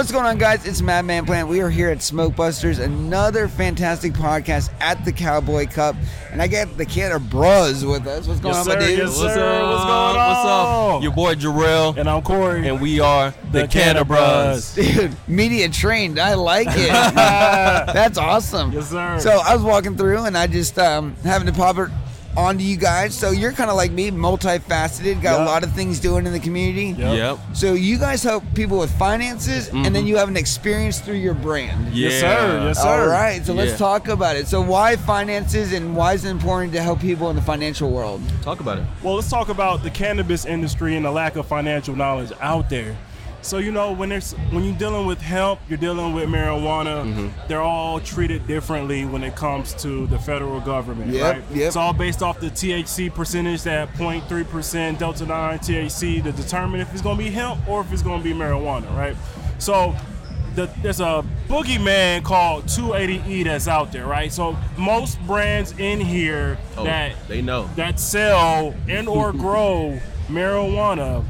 What's 0.00 0.12
going 0.12 0.24
on, 0.24 0.38
guys? 0.38 0.64
It's 0.64 0.80
MadManPlant. 0.80 1.46
We 1.46 1.60
are 1.60 1.68
here 1.68 1.90
at 1.90 2.00
Smoke 2.00 2.34
Busters, 2.34 2.78
another 2.78 3.48
fantastic 3.48 4.14
podcast 4.14 4.72
at 4.80 5.04
the 5.04 5.12
Cowboy 5.12 5.66
Cup, 5.66 5.94
and 6.32 6.40
I 6.40 6.46
get 6.46 6.78
the 6.78 6.86
kid 6.86 7.12
of 7.12 7.28
Bros 7.28 7.84
with 7.84 8.06
us. 8.06 8.26
What's 8.26 8.40
going 8.40 8.54
Yes, 8.54 8.66
on, 8.66 8.74
my 8.74 8.80
sir. 8.80 8.88
dude? 8.88 8.98
Yes, 8.98 9.18
What's 9.18 9.34
sir. 9.34 9.46
up? 9.46 9.68
What's 9.68 9.84
going 9.84 10.16
on? 10.16 10.16
What's 10.16 10.96
up? 10.96 11.02
Your 11.02 11.12
boy 11.12 11.34
Jarrell, 11.34 11.98
And 11.98 12.08
I'm 12.08 12.22
Corey. 12.22 12.66
and 12.66 12.80
we 12.80 12.98
are 12.98 13.34
the, 13.52 13.60
The 13.60 13.68
Cannabruhz. 13.68 14.74
Dude, 14.74 15.14
media 15.28 15.68
trained. 15.68 16.18
I 16.18 16.32
like 16.32 16.68
it. 16.70 16.88
That's 17.14 18.16
awesome. 18.16 18.72
Yes, 18.72 18.88
sir. 18.88 19.18
So 19.20 19.32
I 19.44 19.54
was 19.54 19.62
walking 19.62 19.98
through, 19.98 20.24
and 20.24 20.34
I 20.34 20.46
just 20.46 20.78
um, 20.78 21.14
having 21.24 21.46
to 21.46 21.52
pop 21.52 21.76
it 21.76 21.90
onto 22.40 22.64
you 22.64 22.76
guys. 22.76 23.14
So 23.14 23.30
you're 23.30 23.52
kind 23.52 23.70
of 23.70 23.76
like 23.76 23.92
me, 23.92 24.10
multifaceted, 24.10 25.22
got 25.22 25.40
a 25.40 25.44
lot 25.44 25.62
of 25.62 25.72
things 25.72 26.00
doing 26.00 26.26
in 26.26 26.32
the 26.32 26.40
community. 26.40 26.88
Yep. 27.00 27.16
Yep. 27.16 27.38
So 27.54 27.74
you 27.74 27.98
guys 27.98 28.22
help 28.22 28.44
people 28.54 28.78
with 28.78 28.90
finances, 28.98 29.68
and 29.68 29.84
then 29.84 29.92
mm-hmm. 29.92 30.06
you 30.06 30.16
have 30.16 30.28
an 30.28 30.36
experience 30.36 31.00
through 31.00 31.16
your 31.16 31.34
brand. 31.34 31.94
Yeah. 31.94 32.08
Yes, 32.08 32.20
sir. 32.20 32.64
Yes, 32.64 32.82
sir. 32.82 32.88
All 32.88 33.06
right, 33.06 33.44
so 33.44 33.52
let's 33.52 33.78
talk 33.78 34.08
about 34.08 34.36
it. 34.36 34.46
So 34.48 34.60
why 34.60 34.96
finances, 34.96 35.72
and 35.72 35.94
why 35.96 36.14
is 36.14 36.24
it 36.24 36.30
important 36.30 36.72
to 36.72 36.82
help 36.82 37.00
people 37.00 37.30
in 37.30 37.36
the 37.36 37.42
financial 37.42 37.90
world? 37.90 38.22
Talk 38.42 38.60
about 38.60 38.78
it. 38.78 38.84
Well, 39.02 39.14
let's 39.14 39.30
talk 39.30 39.48
about 39.48 39.82
the 39.82 39.90
cannabis 39.90 40.44
industry 40.44 40.96
and 40.96 41.04
the 41.04 41.10
lack 41.10 41.36
of 41.36 41.46
financial 41.46 41.94
knowledge 41.94 42.32
out 42.40 42.70
there. 42.70 42.96
So 43.42 43.56
you 43.58 43.72
know 43.72 43.92
when 43.92 44.10
there's 44.10 44.32
when 44.52 44.64
you're 44.64 44.76
dealing 44.76 45.06
with 45.06 45.20
hemp, 45.20 45.60
you're 45.68 45.78
dealing 45.78 46.12
with 46.14 46.28
marijuana. 46.28 47.04
Mm-hmm. 47.04 47.48
They're 47.48 47.62
all 47.62 47.98
treated 48.00 48.46
differently 48.46 49.04
when 49.06 49.24
it 49.24 49.34
comes 49.34 49.72
to 49.82 50.06
the 50.08 50.18
federal 50.18 50.60
government. 50.60 51.10
Yep, 51.12 51.22
right? 51.34 51.44
yep. 51.56 51.68
It's 51.68 51.76
all 51.76 51.92
based 51.94 52.22
off 52.22 52.38
the 52.38 52.48
THC 52.50 53.12
percentage, 53.14 53.62
that 53.62 53.88
0.3 53.94 54.48
percent 54.48 54.98
Delta 54.98 55.24
9 55.24 55.58
THC, 55.58 56.22
to 56.22 56.32
determine 56.32 56.80
if 56.80 56.92
it's 56.92 57.00
going 57.02 57.16
to 57.16 57.22
be 57.24 57.30
hemp 57.30 57.66
or 57.66 57.80
if 57.80 57.90
it's 57.92 58.02
going 58.02 58.22
to 58.22 58.24
be 58.24 58.34
marijuana. 58.34 58.94
Right. 58.94 59.16
So 59.58 59.94
the, 60.54 60.66
there's 60.82 61.00
a 61.00 61.24
boogeyman 61.48 62.22
called 62.24 62.64
280E 62.64 63.44
that's 63.44 63.68
out 63.68 63.90
there, 63.92 64.06
right? 64.06 64.30
So 64.32 64.56
most 64.76 65.18
brands 65.26 65.72
in 65.78 66.00
here 66.00 66.58
Oh, 66.76 66.84
that 66.84 67.14
they 67.28 67.40
know. 67.40 67.70
that 67.76 67.98
sell 68.00 68.74
and 68.88 69.08
or 69.08 69.32
grow 69.46 69.98
marijuana 70.28 71.24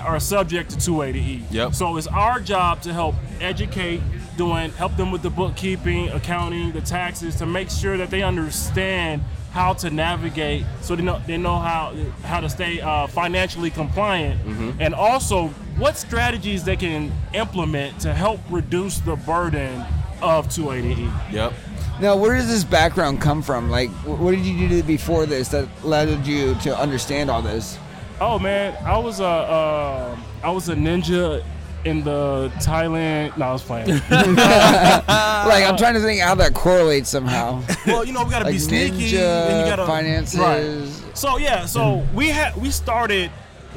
are 0.00 0.18
subject 0.20 0.70
to 0.70 0.76
280E. 0.76 1.42
Yep. 1.50 1.74
So 1.74 1.96
it's 1.96 2.06
our 2.08 2.40
job 2.40 2.82
to 2.82 2.92
help 2.92 3.14
educate, 3.40 4.00
doing 4.36 4.70
help 4.72 4.96
them 4.96 5.10
with 5.12 5.22
the 5.22 5.30
bookkeeping, 5.30 6.08
accounting, 6.10 6.72
the 6.72 6.80
taxes, 6.80 7.36
to 7.36 7.46
make 7.46 7.70
sure 7.70 7.96
that 7.96 8.10
they 8.10 8.22
understand 8.22 9.22
how 9.52 9.72
to 9.72 9.90
navigate, 9.90 10.64
so 10.80 10.94
they 10.94 11.02
know 11.02 11.20
they 11.26 11.36
know 11.36 11.56
how 11.58 11.92
how 12.22 12.38
to 12.40 12.48
stay 12.48 12.80
uh, 12.80 13.06
financially 13.08 13.68
compliant, 13.70 14.40
Mm-hmm. 14.44 14.80
and 14.80 14.94
also 14.94 15.48
what 15.76 15.96
strategies 15.96 16.62
they 16.62 16.76
can 16.76 17.10
implement 17.34 17.98
to 18.00 18.14
help 18.14 18.38
reduce 18.48 18.98
the 19.00 19.16
burden 19.16 19.82
of 20.22 20.46
280E. 20.48 21.32
Yep. 21.32 21.52
Now, 22.00 22.16
where 22.16 22.36
does 22.36 22.46
this 22.48 22.62
background 22.64 23.20
come 23.20 23.42
from? 23.42 23.70
Like, 23.70 23.90
what 24.06 24.30
did 24.30 24.44
you 24.46 24.68
do 24.68 24.82
before 24.84 25.26
this 25.26 25.48
that 25.48 25.68
led 25.84 26.26
you 26.26 26.54
to 26.62 26.76
understand 26.78 27.28
all 27.30 27.42
this? 27.42 27.76
Oh 28.20 28.38
man, 28.38 28.76
I 28.84 28.98
was 28.98 29.20
a 29.20 29.24
uh, 29.24 30.18
I 30.42 30.50
was 30.50 30.68
a 30.68 30.74
ninja 30.74 31.42
in 31.84 32.04
the 32.04 32.52
Thailand. 32.56 33.36
No, 33.38 33.46
I 33.46 33.52
was 33.52 33.62
playing. 33.62 33.88
like, 34.10 35.64
I'm 35.64 35.76
trying 35.78 35.94
to 35.94 36.00
think 36.00 36.20
how 36.20 36.34
that 36.34 36.52
correlates 36.52 37.08
somehow. 37.08 37.62
well, 37.86 38.04
you 38.04 38.12
know, 38.12 38.24
we 38.24 38.30
gotta 38.30 38.44
Like 38.44 38.54
be 38.54 38.58
sneaky. 38.58 39.12
ninja, 39.12 39.48
and 39.48 39.60
you 39.60 39.70
gotta 39.76 39.86
finances. 39.86 40.38
Right. 40.38 41.16
So 41.16 41.38
yeah, 41.38 41.64
so 41.64 42.06
we 42.14 42.28
had 42.28 42.54
we 42.56 42.70
started 42.70 43.30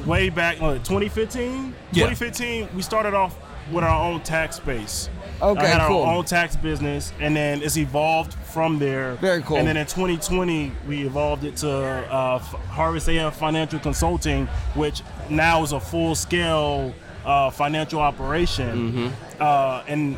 way 0.04 0.28
back 0.28 0.60
uh, 0.60 0.74
2015. 0.74 1.74
Yeah. 1.92 2.08
2015, 2.10 2.68
we 2.74 2.82
started 2.82 3.14
off 3.14 3.34
with 3.72 3.84
our 3.84 4.10
own 4.10 4.20
tax 4.22 4.58
base. 4.58 5.08
Okay, 5.42 5.60
I 5.60 5.66
had 5.66 5.88
cool. 5.88 6.02
our 6.02 6.16
own 6.16 6.24
tax 6.24 6.56
business, 6.56 7.12
and 7.20 7.34
then 7.36 7.62
it's 7.62 7.76
evolved 7.76 8.34
from 8.34 8.78
there. 8.78 9.14
Very 9.16 9.42
cool. 9.42 9.56
And 9.56 9.66
then 9.66 9.76
in 9.76 9.86
2020, 9.86 10.72
we 10.86 11.06
evolved 11.06 11.44
it 11.44 11.56
to 11.58 11.70
uh, 11.70 12.38
Harvest 12.38 13.08
AF 13.08 13.36
Financial 13.36 13.78
Consulting, 13.78 14.46
which 14.74 15.02
now 15.28 15.62
is 15.62 15.72
a 15.72 15.80
full-scale 15.80 16.94
uh, 17.24 17.50
financial 17.50 18.00
operation. 18.00 18.92
Mm-hmm. 18.92 19.42
Uh, 19.42 19.84
and 19.88 20.16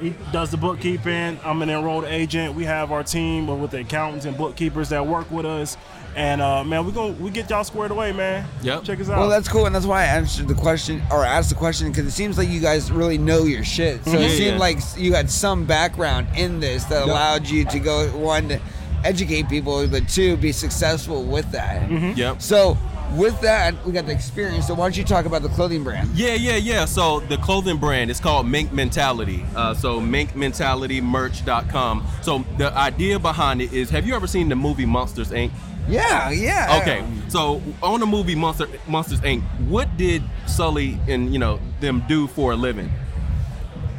he 0.00 0.14
does 0.32 0.50
the 0.50 0.56
bookkeeping. 0.56 1.38
I'm 1.44 1.62
an 1.62 1.70
enrolled 1.70 2.04
agent. 2.04 2.54
We 2.54 2.64
have 2.64 2.92
our 2.92 3.02
team 3.02 3.46
with 3.60 3.70
the 3.70 3.80
accountants 3.80 4.26
and 4.26 4.36
bookkeepers 4.36 4.90
that 4.90 5.06
work 5.06 5.30
with 5.30 5.46
us. 5.46 5.76
And 6.14 6.40
uh, 6.40 6.64
man, 6.64 6.86
we 6.86 6.92
going 6.92 7.18
we 7.20 7.30
get 7.30 7.50
y'all 7.50 7.62
squared 7.62 7.90
away, 7.90 8.12
man. 8.12 8.48
Yep. 8.62 8.84
Check 8.84 9.00
us 9.00 9.10
out. 9.10 9.18
Well, 9.18 9.28
that's 9.28 9.48
cool, 9.48 9.66
and 9.66 9.74
that's 9.74 9.84
why 9.84 10.02
I 10.02 10.06
answered 10.06 10.48
the 10.48 10.54
question 10.54 11.02
or 11.10 11.24
asked 11.24 11.50
the 11.50 11.54
question 11.54 11.88
because 11.90 12.06
it 12.06 12.12
seems 12.12 12.38
like 12.38 12.48
you 12.48 12.60
guys 12.60 12.90
really 12.90 13.18
know 13.18 13.44
your 13.44 13.64
shit. 13.64 14.02
So 14.04 14.12
it 14.12 14.30
seemed 14.30 14.54
yeah. 14.54 14.58
like 14.58 14.78
you 14.96 15.12
had 15.12 15.30
some 15.30 15.66
background 15.66 16.28
in 16.34 16.58
this 16.58 16.84
that 16.84 17.06
allowed 17.06 17.46
you 17.46 17.66
to 17.66 17.78
go 17.78 18.08
one 18.16 18.48
to 18.48 18.60
educate 19.04 19.48
people, 19.50 19.86
but 19.88 20.08
two 20.08 20.38
be 20.38 20.52
successful 20.52 21.22
with 21.22 21.50
that. 21.52 21.88
Mm-hmm. 21.88 22.18
Yep. 22.18 22.40
So 22.40 22.78
with 23.12 23.40
that, 23.40 23.74
we 23.84 23.92
got 23.92 24.06
the 24.06 24.12
experience. 24.12 24.66
So 24.66 24.74
why 24.74 24.84
don't 24.84 24.96
you 24.96 25.04
talk 25.04 25.26
about 25.26 25.42
the 25.42 25.48
clothing 25.48 25.84
brand? 25.84 26.08
Yeah, 26.10 26.34
yeah, 26.34 26.56
yeah. 26.56 26.84
So 26.84 27.20
the 27.20 27.36
clothing 27.38 27.78
brand 27.78 28.10
is 28.10 28.20
called 28.20 28.46
Mink 28.46 28.72
Mentality. 28.72 29.44
Uh, 29.54 29.74
so 29.74 30.00
minkmentalitymerch.com. 30.00 32.06
So 32.22 32.44
the 32.58 32.72
idea 32.72 33.18
behind 33.18 33.62
it 33.62 33.72
is, 33.72 33.90
have 33.90 34.06
you 34.06 34.14
ever 34.14 34.26
seen 34.26 34.48
the 34.48 34.56
movie 34.56 34.86
Monsters 34.86 35.30
Inc.? 35.30 35.50
Yeah, 35.88 36.30
yeah. 36.30 36.80
Okay, 36.82 37.04
so 37.28 37.62
on 37.82 38.00
the 38.00 38.06
movie 38.06 38.34
Monster 38.34 38.66
Monsters 38.88 39.20
Inc., 39.20 39.42
what 39.68 39.96
did 39.96 40.22
Sully 40.46 40.98
and 41.06 41.32
you 41.32 41.38
know 41.38 41.60
them 41.80 42.02
do 42.08 42.26
for 42.26 42.52
a 42.52 42.56
living? 42.56 42.90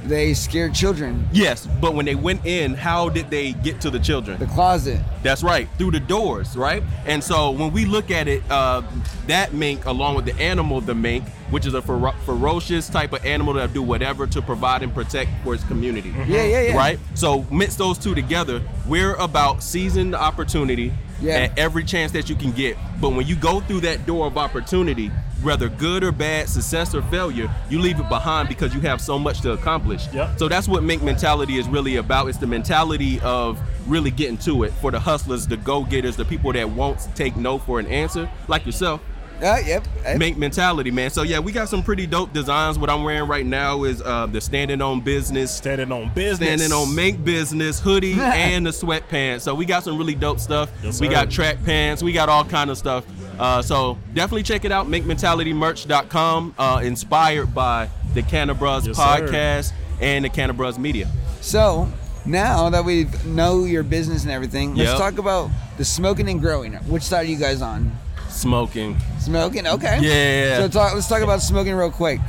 They 0.08 0.34
scared 0.34 0.74
children. 0.74 1.28
Yes, 1.34 1.68
but 1.82 1.94
when 1.94 2.06
they 2.06 2.16
went 2.16 2.46
in, 2.46 2.74
how 2.76 3.10
did 3.10 3.30
they 3.30 3.52
get 3.52 3.82
to 3.82 3.90
the 3.90 4.00
children? 4.00 4.40
The 4.40 4.46
closet. 4.46 5.02
That's 5.22 5.44
right, 5.44 5.68
through 5.78 5.92
the 5.92 6.00
doors, 6.00 6.56
right? 6.56 6.82
And 7.06 7.22
so 7.24 7.52
when 7.52 7.74
we 7.74 7.86
look 7.86 8.10
at 8.10 8.28
it, 8.30 8.42
uh, 8.50 8.84
that 9.28 9.54
mink, 9.54 9.86
along 9.86 10.16
with 10.16 10.26
the 10.26 10.36
animal, 10.40 10.80
the 10.80 10.96
mink, 10.96 11.28
which 11.50 11.66
is 11.66 11.74
a 11.74 11.82
fero- 11.82 12.16
ferocious 12.26 12.88
type 12.90 13.12
of 13.12 13.26
animal 13.26 13.54
that'll 13.54 13.74
do 13.74 13.82
whatever 13.82 14.26
to 14.28 14.42
provide 14.42 14.82
and 14.82 14.94
protect 14.94 15.30
for 15.44 15.54
its 15.54 15.64
community. 15.66 16.14
Yeah, 16.28 16.44
yeah, 16.46 16.62
yeah. 16.62 16.76
Right? 16.78 17.00
So 17.14 17.46
mix 17.52 17.76
those 17.76 17.98
two 17.98 18.16
together. 18.16 18.62
We're 18.88 19.16
about 19.16 19.62
seizing 19.64 20.12
the 20.12 20.22
opportunity 20.22 20.94
Yeah. 21.20 21.34
at 21.36 21.58
every 21.60 21.84
chance 21.84 22.12
that 22.14 22.30
you 22.30 22.36
can 22.36 22.52
get. 22.52 22.78
But 23.02 23.10
when 23.10 23.26
you 23.28 23.36
go 23.36 23.60
through 23.62 23.82
that 23.82 24.06
door 24.06 24.28
of 24.28 24.38
opportunity, 24.38 25.12
whether 25.42 25.70
good 25.70 26.04
or 26.04 26.12
bad, 26.12 26.50
success 26.50 26.96
or 26.96 27.02
failure, 27.04 27.50
you 27.70 27.80
leave 27.80 28.00
it 28.00 28.10
behind 28.10 28.50
because 28.50 28.74
you 28.74 28.82
have 28.82 29.00
so 29.00 29.20
much 29.20 29.42
to 29.42 29.52
accomplish. 29.52 30.08
Yep. 30.14 30.40
So 30.40 30.48
that's 30.48 30.68
what 30.68 30.84
Mink 30.84 31.04
mentality 31.04 31.58
is 31.58 31.68
really 31.68 31.98
about. 31.98 32.28
It's 32.28 32.38
the 32.38 32.48
mentality 32.48 33.20
of 33.22 33.60
really 33.88 34.12
getting 34.12 34.38
to 34.40 34.64
it 34.64 34.74
for 34.74 34.92
the 34.92 35.00
hustlers, 35.00 35.48
the 35.48 35.58
go-getters, 35.58 36.16
the 36.16 36.26
people 36.26 36.52
that 36.54 36.70
won't 36.70 37.00
take 37.16 37.36
no 37.36 37.58
for 37.58 37.80
an 37.80 37.88
answer, 37.88 38.30
like 38.48 38.66
yourself. 38.66 39.02
Uh, 39.42 39.58
yep. 39.66 39.86
Uh, 40.06 40.16
Mink 40.18 40.38
mentality, 40.38 40.90
man. 40.90 41.10
So 41.12 41.22
yeah, 41.22 41.40
we 41.40 41.52
got 41.52 41.70
some 41.70 41.84
pretty 41.84 42.08
dope 42.08 42.34
designs. 42.34 42.80
What 42.80 42.90
I'm 42.90 43.04
wearing 43.04 43.28
right 43.30 43.46
now 43.46 43.84
is 43.84 44.02
uh, 44.02 44.26
the 44.26 44.42
standing 44.42 44.82
on 44.82 45.02
business, 45.02 45.56
standing 45.56 45.92
on 45.92 46.12
business. 46.14 46.48
standing 46.50 46.72
on 46.72 46.94
Mink 46.96 47.24
business 47.24 47.80
hoodie 47.80 48.14
and 48.20 48.66
the 48.66 48.72
sweatpants. 48.72 49.42
So 49.42 49.54
we 49.54 49.66
got 49.66 49.84
some 49.84 49.98
really 49.98 50.16
dope 50.16 50.40
stuff. 50.40 50.72
Yes, 50.84 51.00
we 51.00 51.08
got 51.08 51.30
track 51.30 51.58
pants. 51.66 52.02
We 52.02 52.14
got 52.14 52.30
all 52.30 52.46
kind 52.46 52.70
of 52.72 52.78
stuff. 52.78 53.06
Uh, 53.40 53.62
so 53.62 53.98
definitely 54.16 54.42
check 54.44 54.66
it 54.66 54.72
out. 54.72 54.88
MinkMentalityMerch.com. 54.88 56.56
Uh, 56.58 56.82
inspired 56.84 57.54
by 57.54 57.90
the 58.14 58.24
Cannabruhz 58.24 58.88
Yes, 58.88 58.98
sir. 58.98 59.04
podcast 59.04 59.72
and 60.02 60.26
the 60.26 60.30
Cannabruhz 60.30 60.78
media. 60.80 61.08
So 61.42 61.88
now 62.26 62.70
that 62.72 62.84
we 62.84 63.08
know 63.26 63.66
your 63.66 63.84
business 63.84 64.24
and 64.24 64.32
everything, 64.32 64.76
let's 64.76 64.90
Yep. 64.92 64.98
talk 64.98 65.18
about 65.20 65.50
the 65.78 65.86
smoking 65.86 66.28
and 66.30 66.42
growing. 66.42 66.74
Which 66.74 67.04
side 67.04 67.26
are 67.28 67.30
you 67.30 67.38
guys 67.38 67.62
on? 67.62 67.92
Smoking. 68.30 68.98
Smoking, 69.28 69.68
okay. 69.68 70.00
Yeah. 70.02 70.60
So 70.60 70.70
talk, 70.70 70.94
let's 70.96 71.10
talk 71.10 71.22
about 71.22 71.42
smoking 71.42 71.76
real 71.76 71.92
quick. 71.92 72.22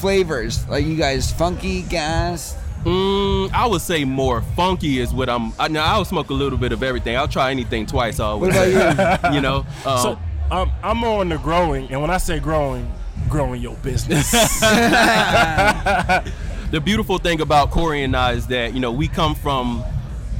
Flavors, 0.00 0.66
like 0.70 0.86
you 0.86 0.96
guys, 0.96 1.30
funky, 1.30 1.82
gas. 1.82 2.56
Mm, 2.84 3.52
I 3.52 3.66
would 3.66 3.82
say 3.82 4.06
more 4.06 4.40
funky 4.56 5.00
is 5.00 5.12
what 5.12 5.28
I'm. 5.28 5.52
I, 5.58 5.68
now 5.68 5.84
I'll 5.84 6.06
smoke 6.06 6.30
a 6.30 6.32
little 6.32 6.56
bit 6.58 6.72
of 6.72 6.82
everything. 6.82 7.14
I'll 7.14 7.28
try 7.28 7.50
anything 7.50 7.84
twice. 7.84 8.20
Always. 8.20 8.54
What 8.54 8.94
about 8.94 9.34
you 9.34 9.42
know. 9.42 9.66
Um, 9.84 9.98
So 9.98 10.18
um, 10.50 10.72
I'm 10.82 10.96
more 10.96 11.20
on 11.20 11.28
the 11.28 11.36
growing, 11.36 11.90
and 11.90 12.00
when 12.00 12.08
I 12.08 12.16
say 12.16 12.38
growing, 12.38 12.90
growing 13.28 13.60
your 13.60 13.76
business. 13.76 14.30
the 16.70 16.80
beautiful 16.82 17.18
thing 17.18 17.42
about 17.42 17.70
Corey 17.70 18.02
and 18.02 18.16
I 18.16 18.32
is 18.32 18.46
that 18.46 18.72
you 18.72 18.80
know 18.80 18.92
we 18.92 19.08
come 19.08 19.34
from 19.34 19.84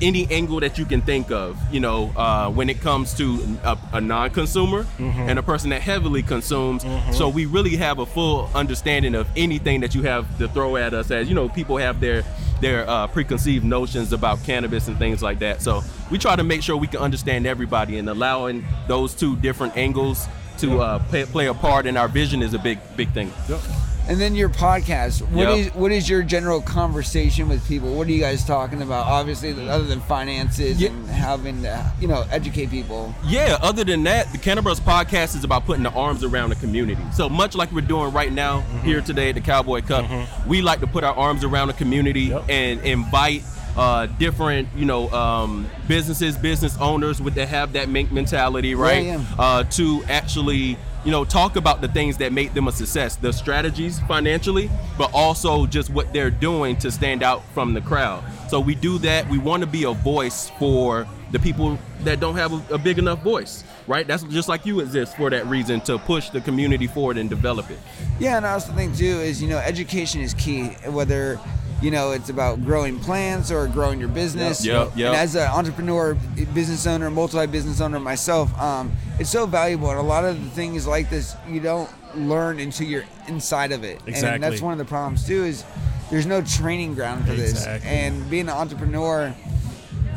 any 0.02 0.26
angle 0.30 0.60
that 0.60 0.78
you 0.78 0.84
can 0.84 1.00
think 1.02 1.30
of. 1.30 1.58
You 1.72 1.80
know, 1.80 2.12
uh, 2.16 2.50
when 2.50 2.68
it 2.68 2.80
comes 2.80 3.14
to 3.14 3.58
a, 3.64 3.78
a 3.94 4.00
non-consumer 4.00 4.86
and 4.98 5.38
a 5.38 5.42
person 5.42 5.70
that 5.70 5.82
heavily 5.82 6.22
consumes, 6.22 6.84
so 7.16 7.28
we 7.28 7.46
really 7.46 7.76
have 7.76 7.98
a 7.98 8.06
full 8.06 8.50
understanding 8.54 9.14
of 9.14 9.26
anything 9.36 9.80
that 9.80 9.94
you 9.94 10.02
have 10.02 10.26
to 10.38 10.48
throw 10.48 10.76
at 10.76 10.94
us. 10.94 11.10
As 11.10 11.28
you 11.28 11.34
know, 11.34 11.48
people 11.48 11.76
have 11.76 12.00
their 12.00 12.24
their 12.60 12.88
uh, 12.88 13.06
preconceived 13.08 13.64
notions 13.64 14.12
about 14.12 14.42
cannabis 14.44 14.88
and 14.88 14.96
things 14.98 15.22
like 15.22 15.38
that. 15.40 15.60
So 15.60 15.82
we 16.10 16.18
try 16.18 16.36
to 16.36 16.44
make 16.44 16.62
sure 16.62 16.76
we 16.76 16.86
can 16.86 17.00
understand 17.00 17.46
everybody 17.46 17.98
and 17.98 18.08
allowing 18.08 18.64
those 18.88 19.12
two 19.14 19.36
different 19.36 19.76
angles 19.76 20.26
to 20.58 20.80
uh, 20.80 20.98
play, 21.10 21.24
play 21.24 21.46
a 21.48 21.54
part 21.54 21.84
in 21.84 21.96
our 21.96 22.08
vision 22.08 22.40
is 22.42 22.54
a 22.54 22.58
big 22.58 22.78
big 22.96 23.10
thing. 23.12 23.32
Yep. 23.48 23.60
And 24.06 24.20
then 24.20 24.34
your 24.34 24.50
podcast. 24.50 25.22
What 25.30 25.48
Yep. 25.48 25.58
is 25.58 25.74
what 25.74 25.90
is 25.90 26.08
your 26.08 26.22
general 26.22 26.60
conversation 26.60 27.48
with 27.48 27.66
people? 27.66 27.94
What 27.94 28.06
are 28.06 28.10
you 28.10 28.20
guys 28.20 28.44
talking 28.44 28.82
about? 28.82 29.06
Obviously, 29.06 29.52
other 29.68 29.84
than 29.84 30.00
finances 30.02 30.78
Yeah. 30.80 30.90
and 30.90 31.08
having 31.08 31.62
to, 31.62 31.92
you 32.00 32.08
know, 32.08 32.24
educate 32.30 32.70
people. 32.70 33.14
Yeah, 33.26 33.56
other 33.62 33.82
than 33.82 34.04
that, 34.04 34.30
the 34.32 34.38
Cannabruhz 34.38 34.80
podcast 34.80 35.34
is 35.34 35.42
about 35.44 35.64
putting 35.64 35.82
the 35.84 35.90
arms 35.92 36.22
around 36.22 36.50
the 36.50 36.56
community. 36.56 37.00
So 37.14 37.28
much 37.30 37.54
like 37.54 37.72
we're 37.72 37.80
doing 37.80 38.12
right 38.12 38.30
now 38.32 38.60
Mm-hmm. 38.60 38.86
here 38.86 39.00
today 39.00 39.30
at 39.30 39.36
the 39.36 39.40
Cowboy 39.40 39.80
Cup, 39.80 40.04
we 40.46 40.60
like 40.60 40.80
to 40.80 40.86
put 40.86 41.02
our 41.02 41.14
arms 41.14 41.42
around 41.42 41.68
the 41.68 41.74
community 41.74 42.24
Yep. 42.24 42.44
and 42.50 42.80
invite 42.82 43.42
uh, 43.76 44.06
different, 44.20 44.68
you 44.76 44.84
know, 44.84 45.10
um, 45.10 45.66
businesses, 45.88 46.36
business 46.36 46.76
owners 46.78 47.20
with 47.20 47.34
that 47.34 47.48
have 47.48 47.72
that 47.72 47.88
mink 47.88 48.12
mentality, 48.12 48.72
right? 48.76 49.04
yeah. 49.04 49.18
Uh, 49.36 49.64
to 49.64 50.04
actually, 50.08 50.76
you 51.04 51.10
know, 51.10 51.24
talk 51.24 51.56
about 51.56 51.80
the 51.80 51.88
things 51.88 52.16
that 52.18 52.32
make 52.32 52.54
them 52.54 52.68
a 52.68 52.72
success, 52.72 53.16
the 53.16 53.32
strategies 53.32 54.00
financially, 54.00 54.70
but 54.96 55.10
also 55.12 55.66
just 55.66 55.90
what 55.90 56.12
they're 56.12 56.30
doing 56.30 56.76
to 56.78 56.90
stand 56.90 57.22
out 57.22 57.42
from 57.52 57.74
the 57.74 57.80
crowd. 57.80 58.24
So 58.48 58.58
we 58.58 58.74
do 58.74 58.98
that. 58.98 59.28
We 59.28 59.38
want 59.38 59.62
to 59.62 59.66
be 59.66 59.84
a 59.84 59.92
voice 59.92 60.50
for 60.58 61.06
the 61.30 61.38
people 61.38 61.78
that 62.00 62.20
don't 62.20 62.36
have 62.36 62.52
a, 62.52 62.74
a 62.74 62.78
big 62.78 62.98
enough 62.98 63.22
voice, 63.22 63.64
right? 63.86 64.06
That's 64.06 64.22
just 64.24 64.48
like 64.48 64.64
you 64.64 64.80
exist 64.80 65.16
for 65.16 65.30
that 65.30 65.46
reason 65.46 65.80
to 65.82 65.98
push 65.98 66.30
the 66.30 66.40
community 66.40 66.86
forward 66.86 67.18
and 67.18 67.28
develop 67.28 67.70
it. 67.70 67.78
Yeah, 68.20 68.36
and 68.36 68.46
I 68.46 68.52
also 68.52 68.72
think 68.72 68.96
too 68.96 69.04
is 69.04 69.42
you 69.42 69.48
know 69.48 69.58
education 69.58 70.20
is 70.20 70.32
key. 70.34 70.68
Whether 70.86 71.40
you 71.82 71.90
know 71.90 72.12
it's 72.12 72.28
about 72.28 72.64
growing 72.64 72.98
plants 72.98 73.50
or 73.50 73.66
growing 73.68 73.98
your 74.00 74.08
business. 74.08 74.64
Yep, 74.64 74.92
yep. 74.96 75.08
And 75.08 75.16
as 75.16 75.34
an 75.34 75.48
entrepreneur, 75.48 76.14
business 76.54 76.86
owner, 76.86 77.10
multi-business 77.10 77.80
owner 77.80 78.00
myself, 78.00 78.56
um, 78.60 78.92
it's 79.18 79.30
so 79.30 79.46
valuable. 79.46 79.90
And 79.90 79.98
a 79.98 80.02
lot 80.02 80.24
of 80.24 80.42
the 80.42 80.50
things 80.50 80.86
like 80.86 81.10
this 81.10 81.36
you 81.48 81.60
don't 81.60 81.90
learn 82.16 82.60
until 82.60 82.86
you're 82.86 83.04
inside 83.28 83.72
of 83.72 83.84
it. 83.84 84.00
Exactly. 84.06 84.28
And 84.34 84.42
that's 84.42 84.62
one 84.62 84.72
of 84.72 84.78
the 84.78 84.84
problems 84.84 85.26
too 85.26 85.44
is 85.44 85.64
there's 86.10 86.26
no 86.26 86.42
training 86.42 86.94
ground 86.94 87.26
for 87.26 87.32
this. 87.34 87.50
Exactly. 87.52 87.90
And 87.90 88.30
being 88.30 88.44
an 88.48 88.54
entrepreneur. 88.54 89.34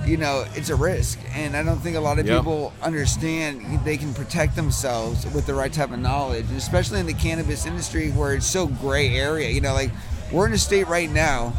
You 0.05 0.15
know, 0.15 0.45
it's 0.55 0.69
a 0.69 0.75
risk, 0.75 1.19
and 1.35 1.53
I 1.53 1.63
don't 1.63 1.79
think 1.79 1.97
a 1.97 1.99
lot 1.99 2.17
of 2.17 2.25
Yep. 2.25 2.39
people 2.39 2.71
understand 2.81 3.81
they 3.83 3.97
can 3.97 4.13
protect 4.13 4.55
themselves 4.55 5.25
with 5.33 5.45
the 5.45 5.53
right 5.53 5.73
type 5.73 5.91
of 5.91 5.99
knowledge, 5.99 6.45
and 6.47 6.55
especially 6.57 7.01
in 7.01 7.07
the 7.07 7.13
cannabis 7.13 7.65
industry 7.65 8.11
where 8.11 8.33
it's 8.33 8.45
so 8.45 8.67
gray 8.67 9.09
area. 9.17 9.49
You 9.49 9.59
know, 9.59 9.73
like 9.73 9.91
we're 10.31 10.47
in 10.47 10.53
a 10.53 10.57
state 10.57 10.87
right 10.87 11.09
now 11.09 11.49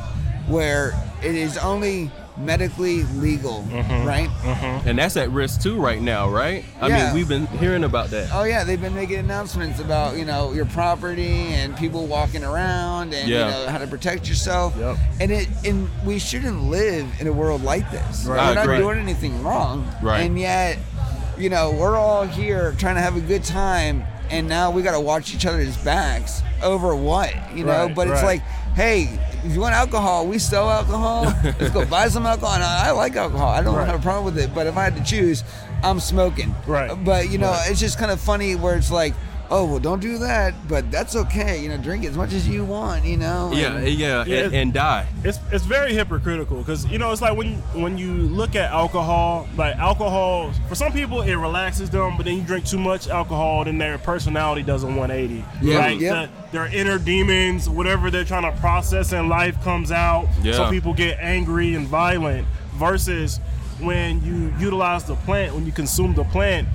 where 0.47 0.93
it 1.23 1.35
is 1.35 1.59
only 1.59 2.11
medically 2.37 3.03
legal, 3.17 3.65
Mm-hmm. 3.69 4.07
right? 4.07 4.31
And 4.87 4.97
that's 4.97 5.17
at 5.17 5.31
risk 5.31 5.61
too 5.61 5.81
right 5.81 6.01
now, 6.01 6.31
right? 6.31 6.65
I 6.81 6.87
Yeah. 6.89 7.07
mean, 7.07 7.15
we've 7.15 7.29
been 7.29 7.47
hearing 7.59 7.83
about 7.83 8.11
that. 8.11 8.31
Oh 8.33 8.45
yeah, 8.45 8.63
they've 8.63 8.81
been 8.81 8.95
making 8.95 9.17
announcements 9.17 9.81
about 9.81 10.17
you 10.17 10.25
know 10.25 10.53
your 10.53 10.67
property 10.67 11.49
and 11.55 11.77
people 11.77 12.07
walking 12.07 12.45
around 12.45 13.13
and 13.13 13.29
Yeah. 13.29 13.47
you 13.47 13.51
know 13.65 13.71
how 13.73 13.79
to 13.79 13.89
protect 13.89 14.29
yourself. 14.29 14.75
Yep. 14.79 14.97
And 15.21 15.33
it 15.33 15.49
and 15.65 15.89
we 16.05 16.21
shouldn't 16.21 16.63
live 16.63 17.07
in 17.21 17.27
a 17.27 17.33
world 17.33 17.63
like 17.65 17.91
this. 17.91 18.25
Right. 18.25 18.55
We're 18.57 18.65
not 18.67 18.77
doing 18.79 18.99
anything 19.01 19.43
wrong. 19.43 19.87
Right. 20.01 20.21
And 20.21 20.39
yet, 20.39 20.79
you 21.37 21.51
know, 21.51 21.73
we're 21.73 21.97
all 21.97 22.25
here 22.25 22.73
trying 22.79 22.95
to 22.95 23.01
have 23.01 23.17
a 23.17 23.21
good 23.21 23.43
time, 23.43 24.05
and 24.31 24.49
now 24.49 24.71
we 24.71 24.83
got 24.83 24.93
to 24.93 25.01
watch 25.01 25.35
each 25.35 25.47
other's 25.47 25.77
backs 25.79 26.43
over 26.63 26.95
what 26.95 27.35
you 27.55 27.65
know. 27.65 27.87
Right, 27.87 27.95
but 27.95 28.09
it's 28.09 28.23
right. 28.23 28.41
like, 28.41 28.43
hey. 28.75 29.21
If 29.45 29.55
you 29.55 29.61
want 29.61 29.73
alcohol, 29.73 30.27
we 30.27 30.41
sell 30.41 30.69
alcohol. 30.69 31.23
Let's 31.45 31.71
go 31.71 31.85
buy 31.87 32.09
some 32.09 32.27
alcohol. 32.27 32.55
And 32.57 32.65
I, 32.65 32.89
I 32.89 32.91
like 32.91 33.15
alcohol. 33.15 33.47
I 33.49 33.63
don't 33.63 33.77
Right. 33.77 33.87
have 33.87 34.01
a 34.01 34.03
problem 34.03 34.25
with 34.25 34.37
it. 34.37 34.53
But 34.53 34.67
if 34.67 34.77
I 34.77 34.83
had 34.83 34.97
to 34.97 35.05
choose, 35.05 35.45
I'm 35.85 36.01
smoking. 36.01 36.53
Right. 36.67 36.93
But 37.05 37.31
you 37.31 37.39
know, 37.39 37.57
it's 37.67 37.79
just 37.79 38.01
kind 38.01 38.11
of 38.11 38.21
funny 38.21 38.57
where 38.57 38.75
it's 38.77 38.91
like, 38.91 39.15
oh 39.51 39.65
well, 39.65 39.79
don't 39.79 40.01
do 40.01 40.19
that, 40.19 40.55
but 40.69 40.91
that's 40.91 41.17
okay. 41.17 41.63
You 41.63 41.69
know, 41.71 41.77
drink 41.79 42.05
as 42.05 42.17
much 42.17 42.33
as 42.33 42.47
you 42.49 42.65
want. 42.65 43.05
You 43.05 43.17
know. 43.17 43.51
Yeah, 43.55 43.77
and- 43.77 43.89
yeah, 43.89 44.25
Yeah. 44.27 44.45
And, 44.45 44.55
and 44.55 44.73
die. 44.73 45.07
it's 45.25 45.39
it's 45.53 45.65
very 45.65 45.93
hypocritical 45.95 46.59
because 46.59 46.85
you 46.87 46.99
know 46.99 47.11
it's 47.13 47.23
like 47.23 47.37
when 47.37 47.55
when 47.75 47.97
you 47.99 48.13
look 48.13 48.55
at 48.57 48.71
alcohol 48.71 49.49
like 49.57 49.77
alcohol 49.77 50.53
for 50.69 50.75
some 50.75 50.93
people 50.93 51.23
it 51.23 51.35
relaxes 51.35 51.91
them 51.91 52.17
but 52.17 52.25
then 52.25 52.37
you 52.37 52.43
drink 52.43 52.65
too 52.67 52.79
much 52.79 53.09
alcohol 53.09 53.65
then 53.65 53.79
their 53.79 53.99
personality 53.99 54.63
does 54.63 54.83
a 54.85 54.87
180 54.87 55.45
Yeah, 55.63 55.79
right 55.79 55.99
yeah. 56.01 56.27
The- 56.27 56.31
their 56.51 56.67
inner 56.67 56.99
demons 56.99 57.69
whatever 57.69 58.11
they're 58.11 58.25
trying 58.25 58.51
to 58.51 58.59
process 58.61 59.13
in 59.13 59.29
life 59.29 59.63
comes 59.63 59.91
out 59.93 60.29
Yeah. 60.43 60.55
some 60.55 60.71
people 60.71 60.95
get 60.95 61.19
angry 61.21 61.75
and 61.75 61.87
violent 61.87 62.47
versus 62.77 63.39
when 63.81 64.23
you 64.25 64.53
utilize 64.59 65.05
the 65.05 65.15
plant 65.17 65.55
when 65.55 65.67
you 65.67 65.73
consume 65.73 66.15
the 66.15 66.25
plant 66.25 66.67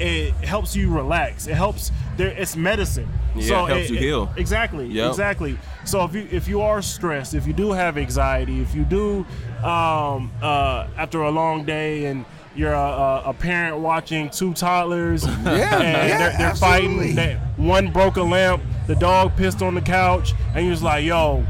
it 0.00 0.32
helps 0.44 0.74
you 0.74 0.90
relax 0.90 1.46
it 1.46 1.54
helps 1.54 1.92
there 2.16 2.28
it's 2.28 2.56
medicine 2.56 3.08
Yeah, 3.36 3.64
it 3.64 3.68
helps 3.68 3.90
you 3.90 3.98
heal. 3.98 4.32
exactly 4.36 4.86
Yep. 4.86 5.10
exactly 5.10 5.58
so 5.84 6.04
if 6.04 6.14
you 6.14 6.26
if 6.30 6.48
you 6.48 6.60
are 6.62 6.82
stressed, 6.82 7.34
if 7.34 7.46
you 7.46 7.52
do 7.52 7.72
have 7.72 7.96
anxiety, 7.98 8.60
if 8.60 8.74
you 8.74 8.84
do 8.84 9.24
um, 9.64 10.30
uh, 10.42 10.86
after 10.96 11.22
a 11.22 11.30
long 11.30 11.64
day 11.64 12.06
and 12.06 12.24
you're 12.54 12.72
a, 12.72 12.78
a, 12.78 13.22
a 13.26 13.32
parent 13.34 13.78
watching 13.78 14.28
two 14.30 14.52
toddlers 14.54 15.24
and 15.26 15.44
yeah, 15.46 16.18
they're, 16.18 16.38
they're 16.38 16.54
fighting, 16.54 17.14
that 17.14 17.38
one 17.58 17.90
broke 17.92 18.16
a 18.16 18.22
lamp, 18.22 18.62
the 18.86 18.94
dog 18.96 19.34
pissed 19.36 19.62
on 19.62 19.74
the 19.74 19.80
couch, 19.80 20.34
and 20.54 20.64
you're 20.66 20.74
just 20.74 20.82
like, 20.84 21.04
yo, 21.04 21.44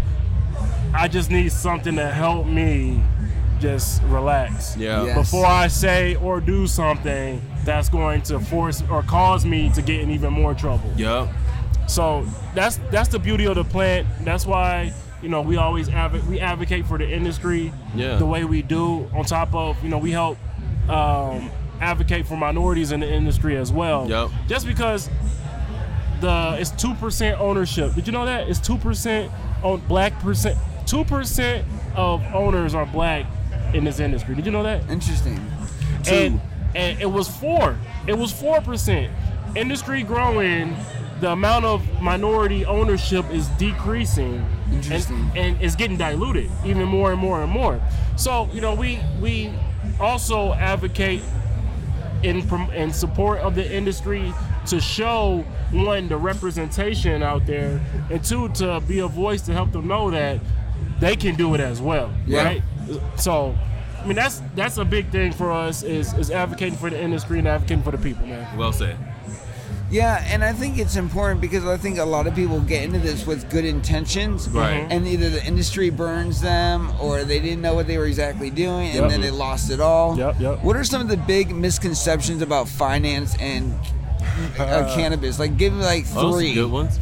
I 0.94 1.08
just 1.08 1.30
need 1.30 1.50
something 1.52 1.96
to 1.96 2.08
help 2.10 2.46
me 2.46 3.02
just 3.58 4.02
relax. 4.04 4.76
Yeah. 4.76 5.04
Yes. 5.06 5.16
Before 5.16 5.46
I 5.46 5.68
say 5.68 6.14
or 6.16 6.40
do 6.40 6.66
something 6.66 7.40
that's 7.64 7.88
going 7.88 8.22
to 8.22 8.40
force 8.40 8.82
or 8.90 9.02
cause 9.02 9.44
me 9.44 9.70
to 9.74 9.82
get 9.82 10.00
in 10.00 10.10
even 10.10 10.32
more 10.32 10.54
trouble. 10.54 10.90
Yep. 10.96 11.28
So 11.88 12.24
that's 12.54 12.78
that's 12.90 13.08
the 13.08 13.18
beauty 13.18 13.46
of 13.46 13.56
the 13.56 13.64
plant. 13.64 14.06
That's 14.22 14.46
why 14.46 14.92
you 15.22 15.28
know 15.28 15.42
we 15.42 15.56
always 15.56 15.88
advocate 15.88 16.26
we 16.28 16.40
advocate 16.40 16.86
for 16.86 16.96
the 16.98 17.08
industry 17.08 17.72
Yeah. 17.94 18.16
the 18.16 18.26
way 18.26 18.44
we 18.44 18.62
do. 18.62 19.10
On 19.14 19.24
top 19.24 19.54
of 19.54 19.82
you 19.82 19.90
know 19.90 19.98
we 19.98 20.10
help 20.12 20.38
um, 20.88 21.50
advocate 21.80 22.26
for 22.26 22.36
minorities 22.36 22.92
in 22.92 23.00
the 23.00 23.12
industry 23.12 23.56
as 23.56 23.72
well. 23.72 24.08
Yep. 24.08 24.30
Just 24.48 24.66
because 24.66 25.10
the 26.20 26.56
it's 26.58 26.70
two 26.70 26.94
percent 26.94 27.40
ownership. 27.40 27.94
Did 27.94 28.06
you 28.06 28.12
know 28.12 28.24
that 28.26 28.48
it's 28.48 28.60
two 28.60 28.78
percent 28.78 29.30
on 29.62 29.80
black 29.88 30.18
percent? 30.20 30.58
Two 30.86 31.04
percent 31.04 31.66
of 31.96 32.22
owners 32.34 32.74
are 32.74 32.86
black 32.86 33.26
in 33.74 33.84
this 33.84 34.00
industry. 34.00 34.34
Did 34.34 34.46
you 34.46 34.52
know 34.52 34.62
that? 34.62 34.88
Interesting. 34.90 35.38
and 36.08 36.40
and 36.74 37.00
it 37.00 37.06
was 37.10 37.28
four. 37.28 37.76
It 38.06 38.14
was 38.16 38.32
four 38.32 38.60
percent. 38.60 39.12
Industry 39.56 40.02
growing, 40.02 40.76
the 41.20 41.30
amount 41.32 41.64
of 41.64 41.82
minority 42.00 42.64
ownership 42.64 43.28
is 43.30 43.48
decreasing, 43.58 44.44
Interesting. 44.72 45.16
and, 45.34 45.36
and 45.56 45.62
it's 45.62 45.74
getting 45.76 45.96
diluted 45.96 46.50
even 46.64 46.84
more 46.84 47.10
and 47.12 47.20
more 47.20 47.42
and 47.42 47.50
more. 47.50 47.80
So 48.16 48.48
you 48.52 48.60
know, 48.60 48.74
we 48.74 49.00
we 49.20 49.52
also 49.98 50.52
advocate 50.54 51.22
in 52.22 52.48
in 52.74 52.92
support 52.92 53.40
of 53.40 53.54
the 53.54 53.70
industry 53.74 54.32
to 54.66 54.80
show 54.80 55.38
one 55.72 56.08
the 56.08 56.16
representation 56.16 57.22
out 57.22 57.46
there, 57.46 57.80
and 58.10 58.22
two 58.24 58.48
to 58.50 58.80
be 58.86 58.98
a 59.00 59.08
voice 59.08 59.40
to 59.42 59.52
help 59.52 59.72
them 59.72 59.88
know 59.88 60.10
that 60.10 60.38
they 61.00 61.16
can 61.16 61.34
do 61.34 61.54
it 61.54 61.60
as 61.60 61.80
well, 61.80 62.12
Yeah. 62.26 62.44
right? 62.44 62.62
So, 63.16 63.54
I 64.02 64.06
mean 64.06 64.16
that's 64.16 64.40
that's 64.54 64.78
a 64.78 64.84
big 64.84 65.10
thing 65.10 65.32
for 65.32 65.50
us 65.52 65.82
is 65.82 66.12
is 66.14 66.30
advocating 66.30 66.76
for 66.76 66.90
the 66.90 67.00
industry 67.00 67.38
and 67.38 67.46
advocating 67.48 67.82
for 67.82 67.90
the 67.90 67.98
people, 67.98 68.26
man. 68.26 68.56
Well 68.56 68.72
said. 68.72 68.96
Yeah, 69.90 70.24
and 70.28 70.44
I 70.44 70.52
think 70.52 70.78
it's 70.78 70.94
important 70.94 71.40
because 71.40 71.66
I 71.66 71.76
think 71.76 71.98
a 71.98 72.04
lot 72.04 72.28
of 72.28 72.34
people 72.36 72.60
get 72.60 72.84
into 72.84 73.00
this 73.00 73.26
with 73.26 73.50
good 73.50 73.64
intentions, 73.64 74.48
Right. 74.48 74.86
And 74.88 75.04
either 75.04 75.28
the 75.30 75.44
industry 75.44 75.90
burns 75.90 76.40
them, 76.40 76.92
or 77.00 77.24
they 77.24 77.40
didn't 77.40 77.60
know 77.60 77.74
what 77.74 77.88
they 77.88 77.98
were 77.98 78.06
exactly 78.06 78.50
doing, 78.50 78.86
and 78.90 79.00
Yep. 79.00 79.10
then 79.10 79.20
they 79.20 79.32
lost 79.32 79.68
it 79.68 79.80
all. 79.80 80.16
Yep, 80.16 80.36
yep. 80.38 80.62
What 80.62 80.76
are 80.76 80.84
some 80.84 81.00
of 81.02 81.08
the 81.08 81.16
big 81.16 81.52
misconceptions 81.52 82.40
about 82.40 82.68
finance 82.68 83.34
and 83.40 83.74
uh, 84.60 84.94
cannabis? 84.94 85.40
Like, 85.40 85.56
give 85.56 85.72
me 85.72 85.82
like 85.82 86.04
Oh, 86.14 86.22
those 86.22 86.34
are 86.36 86.38
three. 86.38 86.54
good 86.54 86.70
ones. 86.70 87.00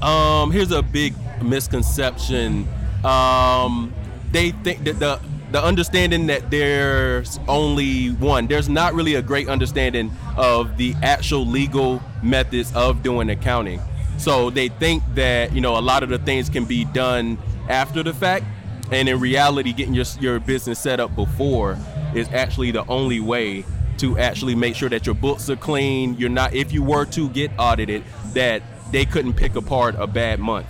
Um, 0.00 0.52
here's 0.52 0.70
a 0.70 0.80
big 0.82 1.14
misconception. 1.42 2.68
Um, 3.04 3.92
they 4.30 4.52
think 4.52 4.84
that 4.84 5.00
the 5.00 5.18
the 5.52 5.62
understanding 5.62 6.26
that 6.28 6.50
there's 6.50 7.38
only 7.46 8.08
one. 8.08 8.46
There's 8.46 8.70
not 8.70 8.94
really 8.94 9.16
a 9.16 9.22
great 9.22 9.48
understanding 9.48 10.10
of 10.36 10.78
the 10.78 10.94
actual 11.02 11.46
legal 11.46 12.02
methods 12.22 12.74
of 12.74 13.02
doing 13.02 13.28
accounting. 13.28 13.80
So 14.16 14.48
they 14.50 14.68
think 14.68 15.02
that 15.14 15.52
you 15.52 15.60
know 15.60 15.78
a 15.78 15.80
lot 15.80 16.02
of 16.02 16.08
the 16.08 16.18
things 16.18 16.48
can 16.48 16.64
be 16.64 16.84
done 16.86 17.38
after 17.68 18.02
the 18.02 18.14
fact, 18.14 18.46
and 18.90 19.08
in 19.08 19.20
reality, 19.20 19.72
getting 19.72 19.94
your 19.94 20.06
your 20.20 20.40
business 20.40 20.78
set 20.78 21.00
up 21.00 21.14
before 21.14 21.78
is 22.14 22.28
actually 22.28 22.70
the 22.70 22.86
only 22.86 23.20
way 23.20 23.64
to 23.98 24.18
actually 24.18 24.54
make 24.54 24.74
sure 24.74 24.88
that 24.88 25.04
your 25.06 25.14
books 25.14 25.50
are 25.50 25.56
clean. 25.56 26.16
You're 26.16 26.30
not 26.30 26.54
if 26.54 26.72
you 26.72 26.82
were 26.82 27.04
to 27.06 27.28
get 27.28 27.50
audited, 27.58 28.04
that 28.32 28.62
they 28.90 29.04
couldn't 29.04 29.34
pick 29.34 29.54
apart 29.54 29.96
a 29.98 30.06
bad 30.06 30.40
month. 30.40 30.66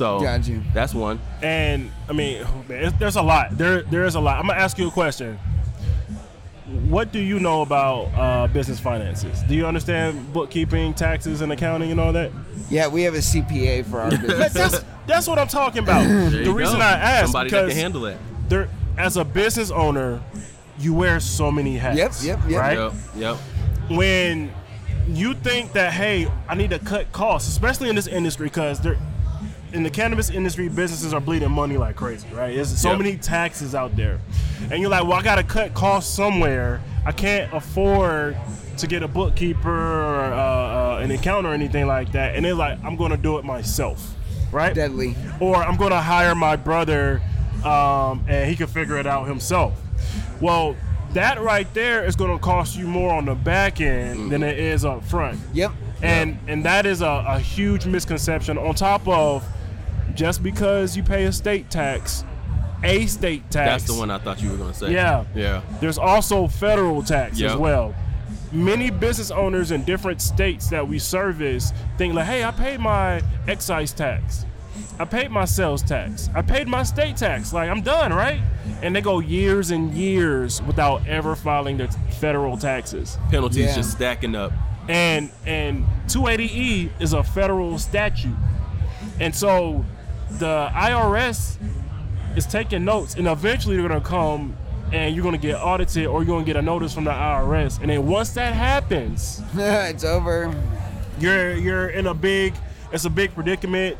So 0.00 0.18
Got 0.18 0.48
you. 0.48 0.62
that's 0.72 0.94
one. 0.94 1.20
And 1.42 1.90
I 2.08 2.14
mean, 2.14 2.42
oh, 2.42 2.64
man, 2.66 2.94
there's 2.98 3.16
a 3.16 3.22
lot. 3.22 3.58
There 3.58 3.82
there 3.82 4.06
is 4.06 4.14
a 4.14 4.20
lot. 4.20 4.38
I'm 4.38 4.46
gonna 4.46 4.58
ask 4.58 4.78
you 4.78 4.88
a 4.88 4.90
question. 4.90 5.38
what 6.88 7.12
do 7.12 7.18
you 7.18 7.38
know 7.38 7.60
about 7.60 8.04
uh, 8.16 8.46
business 8.46 8.80
finances? 8.80 9.42
Do 9.42 9.54
you 9.54 9.66
understand 9.66 10.32
bookkeeping, 10.32 10.94
taxes, 10.94 11.42
and 11.42 11.52
accounting 11.52 11.90
and 11.90 12.00
all 12.00 12.14
that? 12.14 12.32
Yeah, 12.70 12.88
we 12.88 13.02
have 13.02 13.12
a 13.12 13.18
CPA 13.18 13.84
for 13.84 14.00
our 14.00 14.10
business. 14.26 14.54
That's 14.54 14.84
that's 15.06 15.28
what 15.28 15.38
I'm 15.38 15.48
talking 15.48 15.82
about. 15.82 16.04
The 16.08 16.50
reason 16.50 16.78
go. 16.78 16.82
I 16.82 16.92
asked 16.92 17.32
somebody 17.32 17.50
that 17.50 17.64
because 17.66 17.72
can 17.74 17.82
handle 17.82 18.06
it. 18.06 18.16
there, 18.48 18.70
as 18.96 19.18
a 19.18 19.24
business 19.24 19.70
owner, 19.70 20.22
you 20.78 20.94
wear 20.94 21.20
so 21.20 21.52
many 21.52 21.76
hats. 21.76 22.24
Yep, 22.24 22.40
yep, 22.40 22.50
yep. 22.50 22.58
Right? 22.58 22.78
Yep, 22.78 22.92
yep. 23.16 23.36
when 23.90 24.50
you 25.08 25.34
think 25.34 25.72
that 25.72 25.92
hey 25.92 26.30
i 26.46 26.54
need 26.54 26.70
to 26.70 26.78
cut 26.78 27.10
costs 27.10 27.48
especially 27.48 27.88
in 27.88 27.96
this 27.96 28.06
industry 28.06 28.46
because 28.46 28.80
they're 28.80 28.98
in 29.72 29.82
the 29.82 29.90
cannabis 29.90 30.30
industry 30.30 30.68
businesses 30.68 31.12
are 31.14 31.20
bleeding 31.20 31.50
money 31.50 31.76
like 31.76 31.96
crazy 31.96 32.26
right 32.34 32.54
there's 32.54 32.76
so 32.78 32.90
Yep. 32.90 32.98
many 32.98 33.16
taxes 33.16 33.74
out 33.74 33.94
there 33.96 34.18
and 34.70 34.80
you're 34.80 34.90
like 34.90 35.04
well 35.04 35.14
i 35.14 35.22
gotta 35.22 35.42
cut 35.44 35.74
costs 35.74 36.12
somewhere 36.14 36.80
i 37.06 37.12
can't 37.12 37.52
afford 37.54 38.36
to 38.76 38.86
get 38.86 39.02
a 39.02 39.08
bookkeeper 39.08 39.68
or 39.70 40.32
uh, 40.32 40.96
uh, 40.96 41.00
an 41.02 41.10
accountant 41.10 41.46
or 41.46 41.52
anything 41.54 41.86
like 41.86 42.12
that 42.12 42.34
and 42.34 42.44
they're 42.44 42.54
like 42.54 42.78
i'm 42.84 42.96
gonna 42.96 43.16
do 43.16 43.38
it 43.38 43.44
myself 43.44 44.14
right 44.52 44.74
Deadly. 44.74 45.14
or 45.38 45.54
I'm 45.56 45.76
going 45.76 45.90
to 45.92 46.00
hire 46.00 46.34
my 46.34 46.56
brother 46.56 47.22
um, 47.64 48.24
and 48.28 48.50
he 48.50 48.56
can 48.56 48.66
figure 48.66 48.98
it 48.98 49.06
out 49.06 49.28
himself. 49.28 49.80
Well, 50.40 50.74
that 51.12 51.40
right 51.40 51.72
there 51.72 52.04
is 52.04 52.16
going 52.16 52.36
to 52.36 52.42
cost 52.42 52.76
you 52.76 52.88
more 52.88 53.14
on 53.14 53.26
the 53.26 53.36
back 53.36 53.80
end 53.80 54.32
than 54.32 54.42
it 54.42 54.58
is 54.58 54.84
up 54.84 55.04
front. 55.04 55.38
Yep. 55.52 55.70
And 56.02 56.36
and 56.48 56.64
that 56.64 56.84
is 56.84 57.00
a, 57.00 57.24
a 57.28 57.38
huge 57.38 57.86
misconception. 57.86 58.58
On 58.58 58.74
top 58.74 59.06
of 59.06 59.46
just 60.20 60.42
because 60.42 60.98
you 60.98 61.02
pay 61.02 61.24
a 61.24 61.32
state 61.32 61.70
tax, 61.70 62.24
a 62.84 63.06
state 63.06 63.50
tax. 63.50 63.84
That's 63.84 63.92
the 63.94 63.98
one 63.98 64.10
I 64.10 64.18
thought 64.18 64.42
you 64.42 64.50
were 64.50 64.58
gonna 64.58 64.74
say. 64.74 64.92
Yeah. 64.92 65.24
Yeah. 65.34 65.62
There's 65.80 65.96
also 65.96 66.46
federal 66.46 67.02
tax 67.02 67.40
as 67.40 67.56
well. 67.56 67.94
Many 68.52 68.90
business 68.90 69.30
owners 69.30 69.70
in 69.70 69.82
different 69.84 70.20
states 70.20 70.68
that 70.68 70.86
we 70.86 70.98
service 70.98 71.72
think 71.96 72.12
like, 72.12 72.26
"Hey, 72.26 72.44
I 72.44 72.50
paid 72.50 72.80
my 72.80 73.22
excise 73.48 73.92
tax. 73.92 74.44
I 74.98 75.06
paid 75.06 75.30
my 75.30 75.46
sales 75.46 75.82
tax. 75.82 76.28
I 76.34 76.42
paid 76.42 76.68
my 76.68 76.82
state 76.82 77.16
tax. 77.16 77.54
Like, 77.54 77.70
I'm 77.70 77.80
done, 77.80 78.12
right?" 78.12 78.40
And 78.82 78.94
they 78.94 79.00
go 79.00 79.20
years 79.20 79.70
and 79.70 79.94
years 79.94 80.60
without 80.62 81.06
ever 81.06 81.34
filing 81.34 81.78
their 81.78 81.88
federal 82.20 82.58
taxes. 82.58 83.16
Penalties 83.30 83.66
Yeah. 83.66 83.74
just 83.76 83.92
stacking 83.92 84.34
up. 84.34 84.52
And 84.86 85.30
and 85.46 85.86
280E 86.08 86.90
is 86.98 87.14
a 87.14 87.22
federal 87.22 87.78
statute. 87.78 88.36
And 89.18 89.34
so 89.34 89.84
the 90.38 90.70
IRS 90.72 91.56
is 92.36 92.46
taking 92.46 92.84
notes 92.84 93.14
and 93.14 93.26
eventually 93.26 93.76
they're 93.76 93.88
going 93.88 94.00
to 94.00 94.06
come 94.06 94.56
and 94.92 95.14
you're 95.14 95.22
going 95.22 95.34
to 95.34 95.40
get 95.40 95.56
audited 95.56 96.06
or 96.06 96.20
you're 96.20 96.26
going 96.26 96.44
to 96.44 96.46
get 96.46 96.56
a 96.56 96.62
notice 96.62 96.94
from 96.94 97.04
the 97.04 97.10
IRS. 97.10 97.80
And 97.80 97.90
then 97.90 98.06
once 98.06 98.30
that 98.30 98.54
happens, 98.54 99.42
it's 99.54 100.04
over. 100.04 100.54
you're 101.18 101.54
you're 101.54 101.88
in 101.88 102.06
a 102.06 102.14
big 102.14 102.54
it's 102.92 103.04
a 103.04 103.10
big 103.10 103.32
predicament 103.34 103.96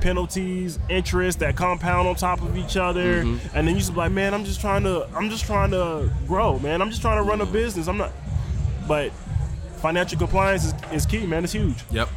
penalties 0.00 0.80
interest 0.88 1.38
that 1.38 1.54
compound 1.54 2.08
on 2.08 2.14
top 2.16 2.40
of 2.42 2.56
each 2.56 2.76
other 2.76 3.22
mm-hmm. 3.22 3.56
and 3.56 3.68
then 3.68 3.74
you 3.74 3.80
just 3.80 3.92
be 3.92 3.98
like 3.98 4.10
man 4.10 4.34
i'm 4.34 4.44
just 4.44 4.60
trying 4.60 4.82
to 4.82 5.08
i'm 5.14 5.30
just 5.30 5.44
trying 5.44 5.70
to 5.70 6.10
grow 6.26 6.58
man 6.58 6.82
i'm 6.82 6.90
just 6.90 7.00
trying 7.00 7.22
to 7.22 7.22
run 7.22 7.40
a 7.40 7.46
business 7.46 7.86
i'm 7.86 7.98
not 7.98 8.10
but 8.88 9.12
financial 9.76 10.18
compliance 10.18 10.64
is, 10.64 10.74
is 10.92 11.06
key 11.06 11.24
man 11.24 11.44
it's 11.44 11.52
huge 11.52 11.84
Yep. 11.92 12.08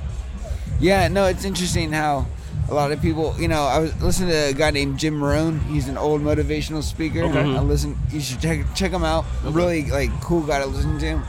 Yeah, 0.79 1.07
no, 1.07 1.25
it's 1.25 1.45
interesting 1.45 1.91
how 1.91 2.25
a 2.69 2.73
lot 2.73 2.91
of 2.91 3.01
people, 3.01 3.35
you 3.39 3.47
know, 3.47 3.63
I 3.63 3.79
was 3.79 4.01
listening 4.01 4.29
to 4.29 4.49
a 4.49 4.53
guy 4.53 4.71
named 4.71 4.97
Jim 4.97 5.23
Rohn. 5.23 5.59
He's 5.61 5.87
an 5.87 5.97
old 5.97 6.21
motivational 6.21 6.81
speaker. 6.81 7.23
Okay. 7.23 7.39
I 7.39 7.59
listen. 7.59 7.97
You 8.11 8.19
should 8.19 8.41
check 8.41 8.65
check 8.75 8.91
him 8.91 9.03
out. 9.03 9.25
Really 9.43 9.89
like 9.91 10.09
cool 10.21 10.41
guy 10.41 10.59
to 10.59 10.65
listen 10.65 10.97
to. 10.99 11.21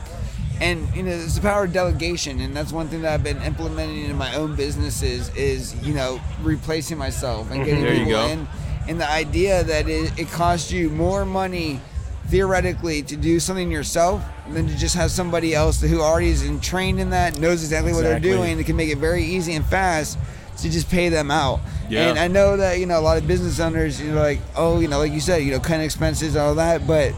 And 0.59 0.87
you 0.95 1.03
know, 1.03 1.11
it's 1.11 1.35
the 1.35 1.41
power 1.41 1.65
of 1.65 1.73
delegation, 1.73 2.39
and 2.39 2.55
that's 2.55 2.71
one 2.71 2.87
thing 2.87 3.03
that 3.03 3.13
I've 3.13 3.23
been 3.23 3.41
implementing 3.43 4.05
in 4.05 4.15
my 4.17 4.33
own 4.35 4.55
businesses 4.55 5.29
is 5.35 5.75
you 5.85 5.93
know 5.93 6.19
replacing 6.41 6.97
myself 6.97 7.51
and 7.51 7.61
mm-hmm. 7.61 7.65
getting 7.65 7.83
There 7.83 7.93
you 7.93 8.05
people 8.05 8.25
in. 8.25 8.47
And 8.87 9.01
the 9.01 9.09
idea 9.09 9.63
that 9.65 9.89
it, 9.89 10.17
it 10.17 10.29
costs 10.29 10.71
you 10.71 10.89
more 10.89 11.25
money 11.25 11.81
theoretically 12.27 13.03
to 13.03 13.17
do 13.17 13.39
something 13.39 13.69
yourself 13.69 14.23
than 14.49 14.67
to 14.67 14.75
just 14.77 14.95
have 14.95 15.11
somebody 15.11 15.53
else 15.53 15.81
who 15.81 16.01
already 16.01 16.29
is 16.29 16.43
trained 16.61 16.99
in 16.99 17.09
that 17.09 17.37
knows 17.37 17.63
exactly, 17.63 17.93
what 17.93 18.03
they're 18.03 18.19
doing. 18.19 18.57
It 18.59 18.65
can 18.65 18.77
make 18.77 18.89
it 18.89 18.97
very 18.97 19.23
easy 19.23 19.53
and 19.53 19.65
fast 19.65 20.17
to 20.57 20.69
just 20.69 20.89
pay 20.89 21.09
them 21.09 21.31
out. 21.31 21.59
Yeah. 21.89 22.09
And 22.09 22.19
I 22.19 22.27
know 22.27 22.57
that 22.57 22.79
you 22.79 22.85
know 22.85 22.99
a 22.99 23.01
lot 23.01 23.17
of 23.17 23.27
business 23.27 23.59
owners, 23.59 24.01
you 24.01 24.11
know, 24.11 24.21
like 24.21 24.39
oh, 24.55 24.79
you 24.79 24.87
know, 24.87 24.99
like 24.99 25.11
you 25.11 25.19
said, 25.19 25.43
you 25.43 25.51
know, 25.51 25.59
cutting 25.59 25.85
expenses, 25.85 26.35
all 26.35 26.55
that, 26.55 26.85
but 26.85 27.13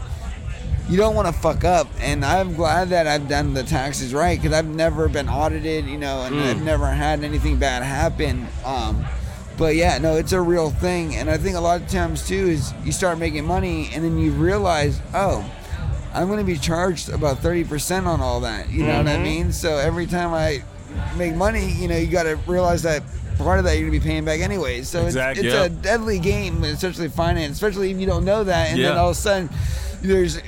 you 0.88 0.96
don't 0.96 1.14
want 1.14 1.28
to 1.28 1.40
fuck 1.40 1.64
up. 1.64 1.86
And 2.00 2.24
I'm 2.24 2.54
glad 2.54 2.88
that 2.88 3.06
I've 3.06 3.28
done 3.28 3.54
the 3.54 3.62
taxes 3.62 4.12
right 4.12 4.40
because 4.40 4.56
I've 4.56 4.66
never 4.66 5.08
been 5.08 5.28
audited, 5.28 5.86
you 5.86 5.98
know, 5.98 6.22
and 6.22 6.38
I've 6.40 6.62
never 6.62 6.86
had 6.86 7.22
anything 7.22 7.58
bad 7.58 7.84
happen. 7.84 8.48
Um, 8.64 9.04
but 9.56 9.76
yeah, 9.76 9.98
no, 9.98 10.16
it's 10.16 10.32
a 10.32 10.40
real 10.40 10.70
thing. 10.70 11.14
And 11.14 11.30
I 11.30 11.36
think 11.36 11.56
a 11.56 11.60
lot 11.60 11.80
of 11.80 11.88
times 11.88 12.26
too 12.26 12.48
is 12.48 12.74
you 12.84 12.90
start 12.90 13.18
making 13.18 13.44
money 13.44 13.90
and 13.92 14.02
then 14.02 14.18
you 14.18 14.32
realize, 14.32 15.00
oh, 15.14 15.48
I'm 16.12 16.26
going 16.26 16.40
to 16.40 16.44
be 16.44 16.58
charged 16.58 17.08
about 17.08 17.38
30% 17.38 18.06
on 18.06 18.20
all 18.20 18.40
that. 18.40 18.68
You 18.70 18.84
know 18.84 18.96
what 18.96 19.06
I 19.06 19.22
mean? 19.22 19.52
So 19.52 19.76
every 19.76 20.06
time 20.06 20.34
I 20.34 20.62
make 21.16 21.36
money, 21.36 21.70
you 21.70 21.86
know, 21.86 21.96
you 21.96 22.08
got 22.08 22.24
to 22.24 22.34
realize 22.48 22.82
that 22.82 23.04
part 23.44 23.58
of 23.58 23.64
that 23.64 23.78
you're 23.78 23.88
going 23.88 23.98
to 24.00 24.04
be 24.04 24.10
paying 24.10 24.24
back 24.24 24.40
anyways. 24.40 24.88
So 24.88 25.04
Exactly. 25.06 25.46
it's, 25.46 25.54
Yeah. 25.54 25.64
a 25.64 25.68
deadly 25.68 26.18
game, 26.18 26.62
especially 26.64 27.08
finance, 27.08 27.52
especially 27.52 27.90
if 27.90 27.98
you 27.98 28.06
don't 28.06 28.24
know 28.24 28.44
that. 28.44 28.70
And 28.70 28.82
then 28.82 28.96
all 28.96 29.10
of 29.10 29.16
a 29.16 29.20
sudden, 29.20 29.50
there's 30.02 30.38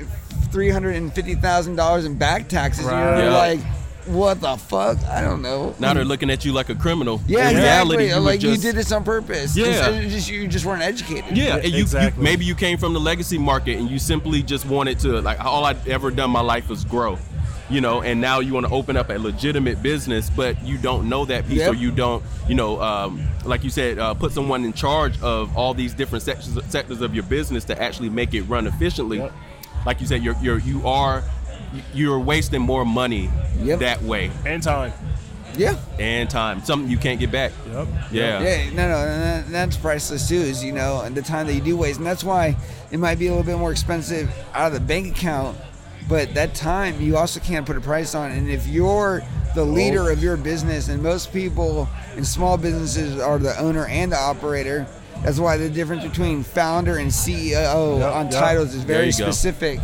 $350,000 0.51 2.07
in 2.07 2.15
back 2.15 2.49
taxes. 2.49 2.85
Right. 2.85 2.95
And 3.03 3.19
you're 3.23 3.31
Yeah. 3.33 3.37
like, 3.37 3.61
what 4.07 4.41
the 4.41 4.57
fuck? 4.57 4.99
I 5.09 5.21
don't 5.21 5.43
know. 5.43 5.75
Now 5.79 5.95
they're 5.95 6.05
looking 6.05 6.29
at 6.31 6.45
you 6.45 6.53
like 6.53 6.69
a 6.69 6.75
criminal. 6.75 7.21
yeah, 7.27 7.51
In 7.51 7.57
reality, 7.57 8.05
exactly. 8.05 8.09
you 8.09 8.17
like 8.17 8.41
just, 8.41 8.57
you 8.57 8.71
did 8.73 8.77
this 8.77 8.91
on 8.93 9.05
purpose. 9.05 9.57
Yeah. 9.57 9.67
It's- 9.67 10.05
it's 10.05 10.13
just, 10.15 10.31
you 10.31 10.49
just 10.49 10.65
weren't 10.65 10.83
educated. 10.83 11.37
Yeah, 11.37 11.57
and 11.57 11.67
you, 11.67 11.77
you 11.77 11.83
Exactly. 11.83 12.23
maybe 12.23 12.45
you 12.45 12.55
came 12.57 12.79
from 12.79 12.95
the 12.95 13.01
legacy 13.01 13.39
market 13.39 13.79
and 13.79 13.89
you 13.89 13.99
simply 14.01 14.43
just 14.43 14.67
wanted 14.67 14.99
to 15.01 15.21
like 15.21 15.43
all 15.45 15.65
I'd 15.65 15.87
ever 15.87 16.11
done 16.11 16.27
in 16.27 16.31
my 16.33 16.41
life 16.41 16.69
was 16.69 16.85
grow. 16.85 17.17
You 17.73 17.81
know, 17.81 18.03
and 18.03 18.21
now 18.21 18.41
you 18.41 18.53
want 18.53 18.67
to 18.67 18.73
open 18.73 18.99
up 18.99 19.09
a 19.09 19.19
legitimate 19.19 19.83
business, 19.83 20.29
but 20.29 20.63
you 20.63 20.77
don't 20.77 21.09
know 21.09 21.25
that 21.25 21.49
piece, 21.49 21.61
Yep. 21.61 21.71
or 21.73 21.75
you 21.75 21.91
don't, 21.91 22.23
you 22.47 22.55
know, 22.55 22.79
um, 22.83 23.23
like 23.47 23.65
you 23.65 23.71
said, 23.71 23.99
uh, 23.99 24.13
put 24.13 24.33
someone 24.33 24.63
in 24.67 24.75
charge 24.75 25.19
of 25.23 25.57
all 25.57 25.73
these 25.73 25.95
different 25.95 26.23
sections 26.23 26.59
sectors 26.69 27.01
of 27.01 27.15
your 27.15 27.25
business 27.25 27.65
to 27.65 27.83
actually 27.83 28.11
make 28.11 28.35
it 28.35 28.43
run 28.43 28.67
efficiently. 28.67 29.19
Yep. 29.19 29.33
Like 29.87 30.01
you 30.03 30.07
said, 30.07 30.23
you're 30.23 30.37
you're 30.43 30.59
you 30.59 30.87
are 30.87 31.25
you're 31.95 32.21
wasting 32.21 32.61
more 32.61 32.85
money 32.85 33.31
Yep. 33.63 33.79
that 33.79 34.03
way 34.03 34.31
and 34.45 34.63
time 34.63 34.93
Yeah. 35.57 35.77
and 35.99 36.29
time, 36.29 36.63
something 36.65 36.91
you 36.91 36.99
can't 36.99 37.19
get 37.19 37.31
back. 37.33 37.53
yep 37.73 37.89
Yeah. 38.11 38.43
Yeah, 38.43 38.65
no, 38.75 38.89
no, 38.89 39.05
that- 39.07 39.51
that's 39.51 39.77
priceless 39.79 40.29
too. 40.29 40.35
Is 40.37 40.63
you 40.63 40.73
know, 40.73 41.01
and 41.01 41.15
the 41.15 41.23
time 41.23 41.47
that 41.47 41.55
you 41.55 41.63
do 41.63 41.77
waste, 41.79 41.97
and 41.99 42.07
that's 42.07 42.23
why 42.23 42.55
it 42.91 42.99
might 42.99 43.19
be 43.19 43.29
a 43.29 43.31
little 43.31 43.47
bit 43.47 43.57
more 43.59 43.73
expensive 43.73 44.31
out 44.55 44.67
of 44.67 44.75
the 44.75 44.81
bank 44.81 45.17
account, 45.17 45.57
but 46.09 46.35
that 46.35 46.55
time 46.55 47.01
you 47.01 47.17
also 47.17 47.41
can't 47.41 47.67
put 47.67 47.77
a 47.77 47.81
price 47.81 48.15
on. 48.15 48.31
And 48.33 48.49
if 48.51 48.67
you're 48.67 49.23
the 49.55 49.65
leader 49.65 50.11
of 50.11 50.23
your 50.23 50.37
business, 50.37 50.89
and 50.89 51.03
most 51.03 51.33
people 51.33 51.89
in 52.17 52.25
small 52.25 52.57
businesses 52.57 53.19
are 53.21 53.39
the 53.39 53.59
owner 53.61 53.87
and 53.87 54.11
the 54.13 54.17
operator, 54.19 54.87
that's 55.23 55.39
why 55.39 55.57
the 55.57 55.69
difference 55.69 56.03
between 56.05 56.43
founder 56.43 56.97
and 56.99 57.11
CEO 57.11 57.99
Yep, 57.99 58.13
on 58.15 58.25
yep. 58.31 58.35
titles 58.41 58.75
is 58.75 58.83
very 58.83 59.07
you 59.07 59.13
go. 59.13 59.25
specific. 59.31 59.79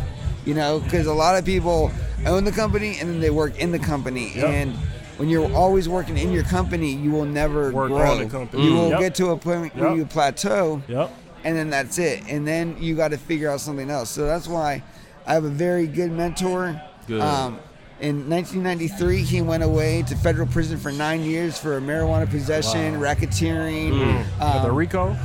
You 0.44 0.54
know, 0.54 0.80
because 0.80 1.06
a 1.06 1.12
lot 1.12 1.36
of 1.36 1.44
people 1.44 1.90
own 2.26 2.44
the 2.44 2.52
company 2.52 2.96
and 3.00 3.08
then 3.10 3.20
they 3.20 3.30
work 3.30 3.58
in 3.58 3.70
the 3.70 3.78
company, 3.78 4.32
Yep. 4.34 4.44
and 4.46 4.74
when 5.18 5.28
you're 5.28 5.52
always 5.54 5.88
working 5.88 6.16
in 6.16 6.32
your 6.32 6.44
company, 6.44 6.92
you 6.92 7.10
will 7.10 7.24
never 7.26 7.70
Work 7.72 7.88
grow. 7.90 8.26
company. 8.28 8.64
You 8.64 8.70
Mm. 8.72 8.74
will 8.76 8.88
Yep. 8.90 9.00
get 9.00 9.14
to 9.16 9.30
a 9.30 9.36
point 9.36 9.76
where 9.76 9.88
Yep. 9.90 9.96
you 9.98 10.04
plateau, 10.06 10.82
yep 10.88 11.10
and 11.44 11.56
then 11.56 11.70
that's 11.70 11.98
it. 11.98 12.22
And 12.28 12.46
then 12.46 12.76
you 12.80 12.94
got 12.96 13.12
to 13.12 13.16
figure 13.18 13.48
out 13.50 13.60
something 13.60 13.90
else. 13.90 14.10
So 14.10 14.26
that's 14.26 14.48
why 14.48 14.82
I 15.28 15.34
have 15.34 15.44
a 15.44 15.50
very 15.50 15.86
good 15.86 16.10
mentor. 16.10 16.80
Good. 17.06 17.20
Um, 17.20 17.60
in 18.00 18.28
1993, 18.28 19.22
he 19.22 19.42
went 19.42 19.62
away 19.62 20.02
to 20.08 20.16
federal 20.16 20.46
prison 20.46 20.78
for 20.78 20.90
nine 20.90 21.22
years 21.22 21.58
for 21.58 21.80
marijuana 21.80 22.28
possession, 22.28 22.94
racketeering, 23.00 24.24
um, 24.40 24.62
the 24.62 24.70
rico 24.70 25.16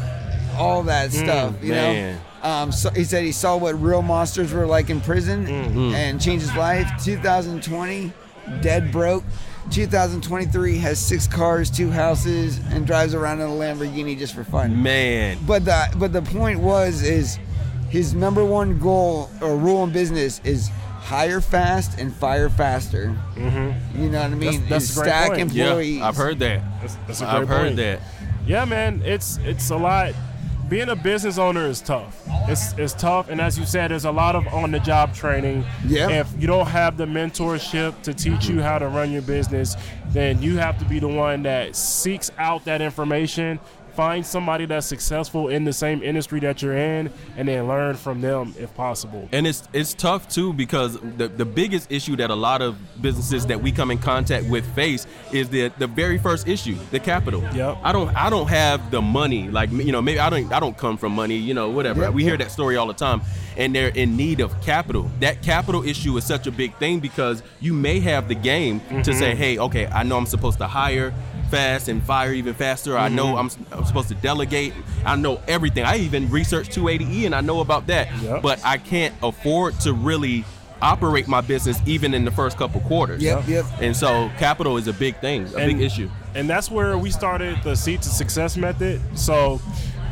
all 0.58 0.84
that 0.84 1.12
stuff. 1.12 1.56
You 1.62 1.72
man. 1.72 2.16
know. 2.16 2.50
Um, 2.50 2.72
so 2.72 2.90
he 2.90 3.04
said 3.04 3.24
he 3.24 3.32
saw 3.32 3.56
what 3.56 3.82
real 3.82 4.02
monsters 4.02 4.52
were 4.52 4.66
like 4.66 4.90
in 4.90 5.00
prison 5.02 5.48
and 5.48 6.22
changed 6.22 6.46
his 6.46 6.56
life. 6.58 6.90
2020, 7.04 8.12
dead 8.62 8.92
broke. 8.92 9.24
2023 9.72 10.78
has 10.80 11.00
six 11.00 11.26
cars, 11.26 11.72
two 11.72 11.90
houses, 11.90 12.60
and 12.72 12.86
drives 12.86 13.14
around 13.14 13.40
in 13.40 13.48
a 13.48 13.52
Lamborghini 13.52 14.18
just 14.18 14.36
for 14.36 14.44
fun. 14.44 14.84
Man. 14.84 15.38
But 15.48 15.64
the 15.64 15.94
but 15.98 16.12
the 16.12 16.22
point 16.22 16.60
was 16.60 17.02
is 17.02 17.40
his 17.94 18.16
number 18.16 18.44
one 18.44 18.80
goal 18.80 19.30
or 19.40 19.56
rule 19.56 19.84
in 19.84 19.92
business 19.92 20.42
is 20.44 20.70
hire 21.00 21.40
fast 21.40 22.00
and 22.00 22.12
fire 22.12 22.50
faster. 22.50 23.16
Mm-hmm. 23.36 24.02
You 24.02 24.10
know 24.10 24.22
what 24.24 24.32
I 24.32 24.34
mean? 24.34 24.62
That's- 24.64 24.70
that's 24.70 24.92
a 24.92 24.96
great 24.96 25.08
stack 25.10 25.28
point. 25.30 25.54
Yeah, 25.54 25.66
employees. 25.66 26.02
I've 26.02 26.16
heard 26.18 26.40
that. 26.40 26.64
that's, 26.82 26.96
that's 27.06 27.22
a 27.22 27.28
I've 27.30 27.38
great 27.46 27.50
heard 27.50 27.66
point. 27.66 27.76
that. 27.76 28.02
yeah 28.48 28.66
man 28.66 29.02
it's 29.06 29.38
it's 29.44 29.70
a 29.70 29.78
lot 29.78 30.14
being 30.70 30.90
a 30.90 30.96
business 30.96 31.38
owner 31.38 31.68
is 31.68 31.82
tough. 31.82 32.20
It's 32.48 32.74
it's 32.80 32.94
tough, 32.94 33.30
and 33.30 33.40
as 33.40 33.60
you 33.60 33.66
said, 33.66 33.92
there's 33.92 34.06
a 34.06 34.12
lot 34.12 34.36
of 34.36 34.48
on 34.48 34.72
the 34.72 34.80
job 34.80 35.14
training. 35.14 35.66
Yeah. 35.86 36.10
If 36.10 36.34
you 36.40 36.48
don't 36.48 36.66
have 36.66 36.98
the 36.98 37.06
mentorship 37.06 38.02
to 38.04 38.14
teach 38.14 38.48
you 38.48 38.60
how 38.62 38.80
to 38.80 38.88
run 38.88 39.12
your 39.12 39.22
business, 39.22 39.76
then 40.08 40.42
you 40.42 40.58
have 40.58 40.80
to 40.80 40.86
be 40.86 40.98
the 41.00 41.08
one 41.10 41.44
that 41.44 41.76
seeks 41.76 42.32
out 42.40 42.66
that 42.66 42.82
information. 42.82 43.60
Find 43.96 44.26
somebody 44.26 44.66
that's 44.66 44.88
successful 44.88 45.50
in 45.50 45.64
the 45.64 45.74
same 45.74 46.02
industry 46.02 46.40
that 46.42 46.62
you're 46.62 46.78
in, 46.78 47.12
and 47.38 47.48
then 47.48 47.68
learn 47.68 47.96
from 47.96 48.22
them 48.22 48.56
if 48.60 48.74
possible. 48.76 49.30
And 49.32 49.46
it's 49.46 49.68
it's 49.74 49.94
tough 49.94 50.28
too 50.28 50.54
because 50.54 51.00
the 51.18 51.28
the 51.28 51.46
biggest 51.46 51.92
issue 51.92 52.16
that 52.16 52.30
a 52.30 52.36
lot 52.36 52.62
of 52.62 52.76
businesses 53.02 53.46
that 53.48 53.62
we 53.62 53.72
come 53.72 53.92
in 53.92 53.98
contact 54.00 54.48
with 54.48 54.66
face 54.76 55.06
is 55.32 55.50
the 55.50 55.70
the 55.78 55.88
very 55.88 56.18
first 56.18 56.48
issue, 56.48 56.76
the 56.92 57.00
capital. 57.00 57.42
Yep. 57.54 57.78
I 57.84 57.92
don't 57.92 58.16
I 58.16 58.30
don't 58.30 58.48
have 58.48 58.92
the 58.92 59.02
money 59.02 59.50
like 59.50 59.72
you 59.72 59.92
know 59.92 60.02
maybe 60.02 60.20
I 60.20 60.30
don't 60.30 60.52
I 60.52 60.60
don't 60.60 60.78
come 60.78 60.98
from 60.98 61.14
money 61.14 61.38
you 61.38 61.54
know 61.54 61.70
whatever 61.70 62.02
Yep, 62.02 62.14
we 62.14 62.24
hear 62.24 62.38
that 62.38 62.52
story 62.52 62.76
all 62.78 62.88
the 62.88 62.94
time 62.94 63.22
and 63.58 63.76
they're 63.76 63.90
in 63.90 64.18
need 64.18 64.40
of 64.40 64.60
capital. 64.62 65.10
That 65.20 65.42
capital 65.42 65.84
issue 65.84 66.18
is 66.18 66.24
such 66.24 66.48
a 66.48 66.52
big 66.52 66.76
thing 66.78 67.00
because 67.00 67.44
you 67.60 67.74
may 67.74 68.00
have 68.00 68.28
the 68.28 68.36
game 68.36 68.80
to 68.80 68.86
mm-hmm. 68.96 69.12
say 69.14 69.36
hey 69.36 69.58
okay 69.60 69.88
I 69.88 70.04
know 70.04 70.18
I'm 70.18 70.26
supposed 70.26 70.58
to 70.60 70.68
hire 70.68 71.14
fast 71.54 71.88
and 71.88 72.02
fire 72.04 72.34
even 72.34 72.56
faster. 72.56 72.98
I 72.98 73.10
know 73.10 73.36
mm-hmm. 73.36 73.74
I'm, 73.74 73.80
I'm 73.80 73.86
supposed 73.86 74.10
to 74.10 74.16
delegate. 74.16 74.74
I 75.06 75.16
know 75.16 75.40
everything. 75.48 75.86
I 75.86 75.98
even 75.98 76.30
researched 76.30 76.72
280E 76.72 77.26
and 77.28 77.36
I 77.36 77.42
know 77.42 77.60
about 77.60 77.88
that. 77.88 78.10
Yep. 78.22 78.42
But 78.42 78.60
I 78.66 78.78
can't 78.78 79.14
afford 79.22 79.80
to 79.82 79.94
really 79.94 80.46
operate 80.82 81.28
my 81.28 81.42
business 81.42 81.80
even 81.86 82.14
in 82.14 82.26
the 82.26 82.32
first 82.32 82.58
couple 82.58 82.82
quarters. 82.82 83.22
Yep, 83.22 83.48
yep. 83.48 83.66
And 83.80 83.96
so 83.96 84.32
capital 84.38 84.78
is 84.78 84.88
a 84.88 84.94
big 84.94 85.16
thing, 85.20 85.44
a 85.54 85.58
And- 85.58 85.78
big 85.78 85.82
issue. 85.82 86.10
And 86.36 86.50
that's 86.50 86.72
where 86.72 86.98
we 86.98 87.12
started 87.12 87.62
the 87.64 87.76
seed 87.76 88.02
to 88.02 88.10
success 88.10 88.58
method. 88.58 89.00
So 89.14 89.62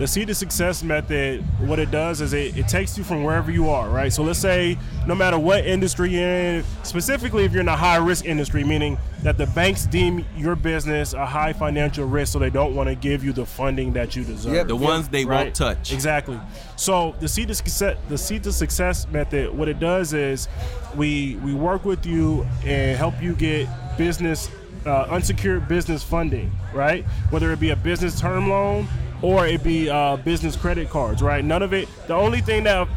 the 0.01 0.07
seed 0.07 0.27
to 0.27 0.33
success 0.33 0.81
method, 0.81 1.41
what 1.59 1.77
it 1.77 1.91
does 1.91 2.21
is 2.21 2.33
it, 2.33 2.57
it 2.57 2.67
takes 2.67 2.97
you 2.97 3.03
from 3.03 3.23
wherever 3.23 3.51
you 3.51 3.69
are, 3.69 3.87
right? 3.87 4.11
So 4.11 4.23
let's 4.23 4.39
say 4.39 4.75
no 5.05 5.13
matter 5.13 5.37
what 5.37 5.63
industry 5.63 6.09
you're 6.09 6.27
in, 6.27 6.63
specifically 6.81 7.45
if 7.45 7.51
you're 7.51 7.61
in 7.61 7.67
a 7.67 7.77
high 7.77 7.97
risk 7.97 8.25
industry, 8.25 8.63
meaning 8.63 8.97
that 9.21 9.37
the 9.37 9.45
banks 9.45 9.85
deem 9.85 10.25
your 10.35 10.55
business 10.55 11.13
a 11.13 11.23
high 11.23 11.53
financial 11.53 12.07
risk, 12.07 12.33
so 12.33 12.39
they 12.39 12.49
don't 12.49 12.73
want 12.73 12.89
to 12.89 12.95
give 12.95 13.23
you 13.23 13.31
the 13.31 13.45
funding 13.45 13.93
that 13.93 14.15
you 14.15 14.23
deserve. 14.23 14.55
Yep. 14.55 14.67
The 14.69 14.75
ones 14.75 15.07
they 15.07 15.23
Right. 15.23 15.43
won't 15.43 15.55
touch. 15.55 15.93
Exactly. 15.93 16.39
So 16.77 17.13
the 17.19 17.27
seed 17.27 17.49
to 17.49 17.53
success, 17.53 17.95
the 18.09 18.17
seed 18.17 18.41
to 18.45 18.51
success 18.51 19.05
method, 19.07 19.55
what 19.55 19.67
it 19.69 19.79
does 19.79 20.13
is 20.13 20.47
we 20.95 21.35
we 21.43 21.53
work 21.53 21.85
with 21.85 22.07
you 22.07 22.47
and 22.65 22.97
help 22.97 23.21
you 23.21 23.35
get 23.35 23.69
business 23.99 24.49
uh, 24.83 25.05
unsecured 25.11 25.67
business 25.67 26.01
funding, 26.01 26.51
right? 26.73 27.05
Whether 27.29 27.51
it 27.51 27.59
be 27.59 27.69
a 27.69 27.75
business 27.75 28.19
term 28.19 28.49
loan 28.49 28.87
or 29.21 29.47
it 29.47 29.63
be 29.63 29.89
uh, 29.89 30.17
business 30.17 30.55
credit 30.55 30.89
cards, 30.89 31.21
right? 31.21 31.43
None 31.43 31.61
of 31.61 31.73
it. 31.73 31.87
The 32.07 32.15
only 32.15 32.41
thing 32.41 32.63
that 32.63 32.87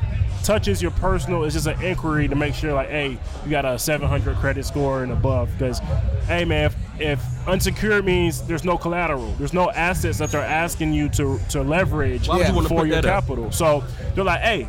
touches 0.42 0.82
your 0.82 0.90
personal 0.92 1.44
is 1.44 1.54
just 1.54 1.66
an 1.66 1.80
inquiry 1.82 2.28
to 2.28 2.36
make 2.36 2.54
sure, 2.54 2.72
like, 2.72 2.90
hey, 2.90 3.18
you 3.44 3.50
got 3.50 3.64
a 3.64 3.78
700 3.78 4.36
credit 4.36 4.64
score 4.64 5.02
and 5.02 5.10
above. 5.12 5.50
Because, 5.52 5.80
hey, 6.26 6.44
man, 6.44 6.66
if, 6.66 7.00
if 7.00 7.48
unsecured 7.48 8.04
means 8.04 8.46
there's 8.46 8.64
no 8.64 8.76
collateral, 8.76 9.32
there's 9.38 9.52
no 9.52 9.70
assets 9.70 10.18
that 10.18 10.30
they're 10.30 10.40
asking 10.42 10.92
you 10.92 11.08
to 11.10 11.38
to 11.50 11.62
leverage 11.62 12.28
would 12.28 12.46
you 12.46 12.68
for 12.68 12.86
your 12.86 13.00
that 13.00 13.06
up? 13.06 13.24
capital. 13.24 13.50
So 13.50 13.82
they're 14.14 14.24
like, 14.24 14.40
hey, 14.40 14.68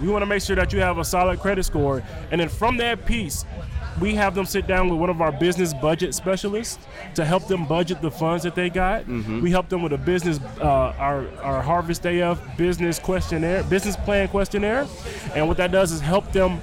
we 0.00 0.08
want 0.08 0.22
to 0.22 0.26
make 0.26 0.42
sure 0.42 0.56
that 0.56 0.72
you 0.72 0.80
have 0.80 0.98
a 0.98 1.04
solid 1.04 1.40
credit 1.40 1.64
score, 1.64 2.02
and 2.30 2.40
then 2.40 2.48
from 2.48 2.76
that 2.78 3.04
piece. 3.06 3.44
We 4.00 4.14
have 4.14 4.34
them 4.34 4.44
sit 4.44 4.66
down 4.66 4.88
with 4.88 4.98
one 4.98 5.08
of 5.08 5.20
our 5.22 5.32
business 5.32 5.72
budget 5.72 6.14
specialists 6.14 6.78
to 7.14 7.24
help 7.24 7.46
them 7.48 7.64
budget 7.64 8.02
the 8.02 8.10
funds 8.10 8.44
that 8.44 8.54
they 8.54 8.68
got. 8.68 9.04
Mm-hmm. 9.04 9.40
We 9.40 9.50
help 9.50 9.68
them 9.68 9.82
with 9.82 9.92
a 9.92 9.98
business, 9.98 10.38
uh, 10.60 10.94
our 10.98 11.26
our 11.42 11.62
Harvest 11.62 12.04
AF 12.04 12.40
business 12.56 12.98
questionnaire, 12.98 13.62
business 13.64 13.96
plan 13.96 14.28
questionnaire, 14.28 14.86
and 15.34 15.48
what 15.48 15.56
that 15.56 15.72
does 15.72 15.92
is 15.92 16.00
help 16.00 16.30
them 16.32 16.60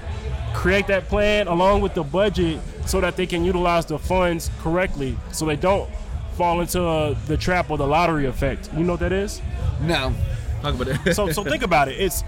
create 0.53 0.85
that 0.87 1.07
plan 1.07 1.47
along 1.47 1.81
with 1.81 1.95
the 1.95 2.03
budget 2.03 2.59
so 2.85 3.01
that 3.01 3.15
they 3.17 3.25
can 3.25 3.43
utilize 3.43 3.85
the 3.85 3.97
funds 3.97 4.51
correctly, 4.59 5.17
so 5.31 5.45
they 5.45 5.55
don't 5.55 5.89
fall 6.37 6.61
into 6.61 6.81
uh, 6.81 7.15
the 7.27 7.37
trap 7.37 7.69
or 7.69 7.77
the 7.77 7.87
lottery 7.87 8.25
effect. 8.25 8.69
You 8.73 8.83
know 8.83 8.93
what 8.93 8.99
that 8.99 9.11
is? 9.11 9.41
No. 9.81 10.13
Talk 10.61 10.75
about 10.75 11.03
that. 11.03 11.15
so 11.15 11.31
so 11.31 11.43
think 11.43 11.63
about 11.63 11.87
it. 11.87 11.99
It's 11.99 12.23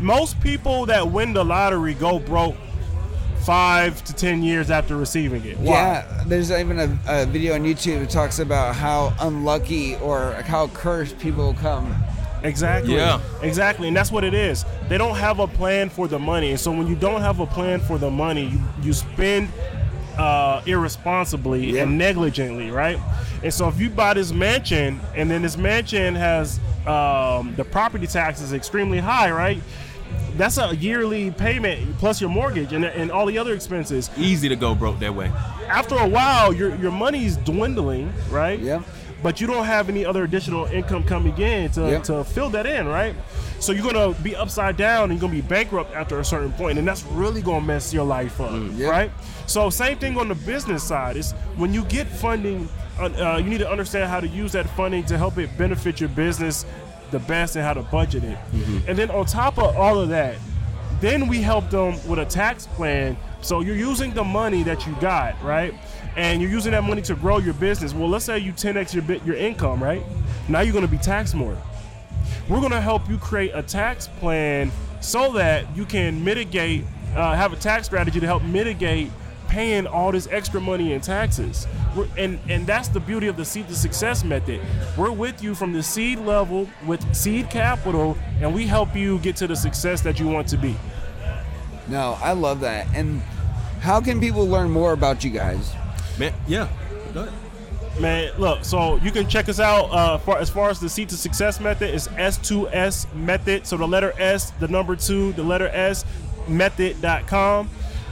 most 0.00 0.40
people 0.40 0.86
that 0.86 1.10
win 1.10 1.32
the 1.32 1.44
lottery 1.44 1.94
go 1.94 2.18
broke 2.18 2.56
five 3.48 4.04
to 4.04 4.12
ten 4.12 4.42
years 4.42 4.70
after 4.70 4.94
receiving 4.94 5.42
it. 5.46 5.56
Why? 5.56 5.72
Yeah, 5.72 6.24
there's 6.26 6.50
even 6.50 6.78
a, 6.78 6.98
a 7.08 7.24
video 7.24 7.54
on 7.54 7.62
YouTube 7.62 8.00
that 8.00 8.10
talks 8.10 8.40
about 8.40 8.74
how 8.74 9.14
unlucky 9.20 9.96
or 9.96 10.32
how 10.44 10.66
cursed 10.68 11.18
people 11.18 11.54
come. 11.54 11.94
Exactly. 12.42 12.94
Yeah. 12.96 13.20
Exactly. 13.40 13.88
And 13.88 13.96
that's 13.96 14.12
what 14.12 14.22
it 14.22 14.34
is. 14.34 14.66
They 14.90 14.98
don't 14.98 15.16
have 15.16 15.38
a 15.40 15.46
plan 15.46 15.88
for 15.88 16.06
the 16.06 16.18
money. 16.18 16.50
And 16.50 16.60
so 16.60 16.70
when 16.70 16.86
you 16.88 16.94
don't 16.94 17.22
have 17.22 17.40
a 17.40 17.46
plan 17.46 17.80
for 17.80 17.96
the 17.96 18.10
money, 18.10 18.48
you, 18.50 18.60
you 18.82 18.92
spend 18.92 19.48
uh, 20.18 20.60
irresponsibly 20.66 21.70
Yeah. 21.72 21.84
and 21.84 21.96
negligently, 21.96 22.70
right? 22.70 22.98
And 23.42 23.52
so 23.54 23.66
if 23.68 23.80
you 23.80 23.88
buy 23.88 24.12
this 24.12 24.30
mansion 24.30 25.00
and 25.16 25.30
then 25.30 25.40
this 25.40 25.56
mansion 25.56 26.14
has 26.16 26.60
um, 26.86 27.54
the 27.56 27.64
property 27.64 28.06
tax 28.06 28.42
is 28.42 28.52
extremely 28.52 28.98
high, 28.98 29.30
right? 29.30 29.58
That's 30.38 30.56
a 30.56 30.74
yearly 30.76 31.32
payment 31.32 31.98
plus 31.98 32.20
your 32.20 32.30
mortgage 32.30 32.72
and, 32.72 32.84
and 32.84 33.10
all 33.10 33.26
the 33.26 33.36
other 33.38 33.52
expenses. 33.54 34.08
Easy 34.16 34.48
to 34.48 34.54
go 34.56 34.72
broke 34.74 35.00
that 35.00 35.12
way. 35.14 35.32
After 35.68 35.96
a 35.96 36.08
while, 36.08 36.52
your 36.54 36.74
your 36.76 36.92
money's 36.92 37.36
dwindling, 37.38 38.12
right? 38.30 38.58
Yep. 38.60 38.82
But 39.20 39.40
you 39.40 39.48
don't 39.48 39.64
have 39.64 39.88
any 39.88 40.04
other 40.06 40.22
additional 40.22 40.66
income 40.66 41.02
coming 41.02 41.36
in 41.38 41.72
to, 41.72 41.80
Yep. 41.90 42.02
to 42.04 42.22
fill 42.22 42.50
that 42.50 42.66
in, 42.66 42.86
right? 42.86 43.16
So 43.58 43.72
you're 43.72 43.82
gonna 43.92 44.14
be 44.22 44.36
upside 44.36 44.76
down 44.76 45.10
and 45.10 45.14
you're 45.20 45.28
gonna 45.28 45.42
be 45.42 45.46
bankrupt 45.48 45.92
after 45.92 46.20
a 46.20 46.24
certain 46.24 46.52
point, 46.52 46.78
and 46.78 46.86
that's 46.86 47.02
really 47.06 47.42
gonna 47.42 47.66
mess 47.66 47.92
your 47.92 48.04
life 48.04 48.40
up, 48.40 48.52
Yep. 48.76 48.88
right? 48.90 49.10
So 49.46 49.70
same 49.70 49.98
thing 49.98 50.16
on 50.18 50.28
the 50.28 50.36
business 50.36 50.84
side 50.84 51.16
is 51.16 51.32
when 51.56 51.74
you 51.74 51.82
get 51.86 52.06
funding, 52.06 52.68
uh, 53.00 53.06
uh, 53.18 53.36
you 53.38 53.50
need 53.50 53.58
to 53.58 53.68
understand 53.68 54.08
how 54.08 54.20
to 54.20 54.28
use 54.28 54.52
that 54.52 54.70
funding 54.76 55.02
to 55.06 55.18
help 55.18 55.36
it 55.36 55.50
benefit 55.58 55.98
your 55.98 56.10
business 56.10 56.64
the 57.10 57.18
best 57.20 57.56
and 57.56 57.64
how 57.64 57.74
to 57.74 57.82
budget 57.82 58.24
it. 58.24 58.38
And 58.86 58.98
then 58.98 59.10
on 59.10 59.26
top 59.26 59.58
of 59.58 59.76
all 59.76 59.98
of 59.98 60.08
that, 60.10 60.36
then 61.00 61.28
we 61.28 61.40
help 61.40 61.70
them 61.70 61.94
with 62.08 62.18
a 62.18 62.24
tax 62.24 62.66
plan. 62.66 63.16
So 63.40 63.60
you're 63.60 63.76
using 63.76 64.12
the 64.12 64.24
money 64.24 64.62
that 64.64 64.86
you 64.86 64.94
got, 65.00 65.40
right? 65.42 65.72
And 66.16 66.42
you're 66.42 66.50
using 66.50 66.72
that 66.72 66.82
money 66.82 67.02
to 67.02 67.14
grow 67.14 67.38
your 67.38 67.54
business. 67.54 67.94
Well, 67.94 68.08
let's 68.08 68.24
say 68.24 68.38
you 68.38 68.52
10x 68.52 68.94
your 68.94 69.02
bit 69.04 69.24
your 69.24 69.36
income, 69.36 69.82
right? 69.82 70.02
Now 70.48 70.60
you're 70.60 70.72
going 70.72 70.84
to 70.84 70.90
be 70.90 70.98
taxed 70.98 71.34
more. 71.34 71.56
We're 72.48 72.60
going 72.60 72.72
to 72.72 72.80
help 72.80 73.08
you 73.08 73.18
create 73.18 73.52
a 73.54 73.62
tax 73.62 74.08
plan 74.08 74.72
so 75.00 75.32
that 75.34 75.64
you 75.76 75.84
can 75.84 76.24
mitigate, 76.24 76.84
uh, 77.14 77.34
have 77.34 77.52
a 77.52 77.56
tax 77.56 77.86
strategy 77.86 78.18
to 78.20 78.26
help 78.26 78.42
mitigate 78.42 79.10
paying 79.48 79.86
all 79.86 80.12
this 80.12 80.28
extra 80.30 80.60
money 80.60 80.92
in 80.92 81.00
taxes. 81.00 81.66
We're, 81.96 82.06
and 82.16 82.38
and 82.48 82.66
that's 82.66 82.88
the 82.88 83.00
beauty 83.00 83.26
of 83.26 83.36
the 83.36 83.44
seed 83.44 83.68
to 83.68 83.74
success 83.74 84.22
method. 84.22 84.60
We're 84.96 85.10
with 85.10 85.42
you 85.42 85.54
from 85.54 85.72
the 85.72 85.82
seed 85.82 86.18
level 86.20 86.68
with 86.86 87.14
seed 87.14 87.50
capital, 87.50 88.16
and 88.40 88.54
we 88.54 88.66
help 88.66 88.94
you 88.94 89.18
get 89.18 89.36
to 89.36 89.46
the 89.46 89.56
success 89.56 90.00
that 90.02 90.20
you 90.20 90.28
want 90.28 90.48
to 90.48 90.56
be. 90.56 90.76
No, 91.88 92.18
I 92.22 92.32
love 92.32 92.60
that. 92.60 92.86
And 92.94 93.22
how 93.80 94.00
can 94.00 94.20
people 94.20 94.46
learn 94.46 94.70
more 94.70 94.92
about 94.92 95.24
you 95.24 95.30
guys? 95.30 95.72
Man, 96.18 96.34
yeah. 96.46 96.68
Go 97.14 97.22
ahead. 97.22 97.32
Man, 98.00 98.32
look, 98.38 98.64
so 98.64 98.96
you 98.96 99.10
can 99.10 99.28
check 99.28 99.48
us 99.48 99.58
out 99.58 99.86
uh, 99.86 100.18
for, 100.18 100.38
as 100.38 100.48
far 100.48 100.70
as 100.70 100.78
the 100.78 100.88
Seed 100.88 101.08
to 101.08 101.16
Success 101.16 101.58
method 101.58 101.92
is 101.92 102.06
S2S 102.08 103.12
method. 103.14 103.66
So 103.66 103.76
the 103.76 103.88
letter 103.88 104.14
S, 104.18 104.50
the 104.60 104.68
number 104.68 104.94
two, 104.94 105.32
the 105.32 105.42
letter 105.42 105.68
S, 105.68 106.04
method.com. 106.46 107.68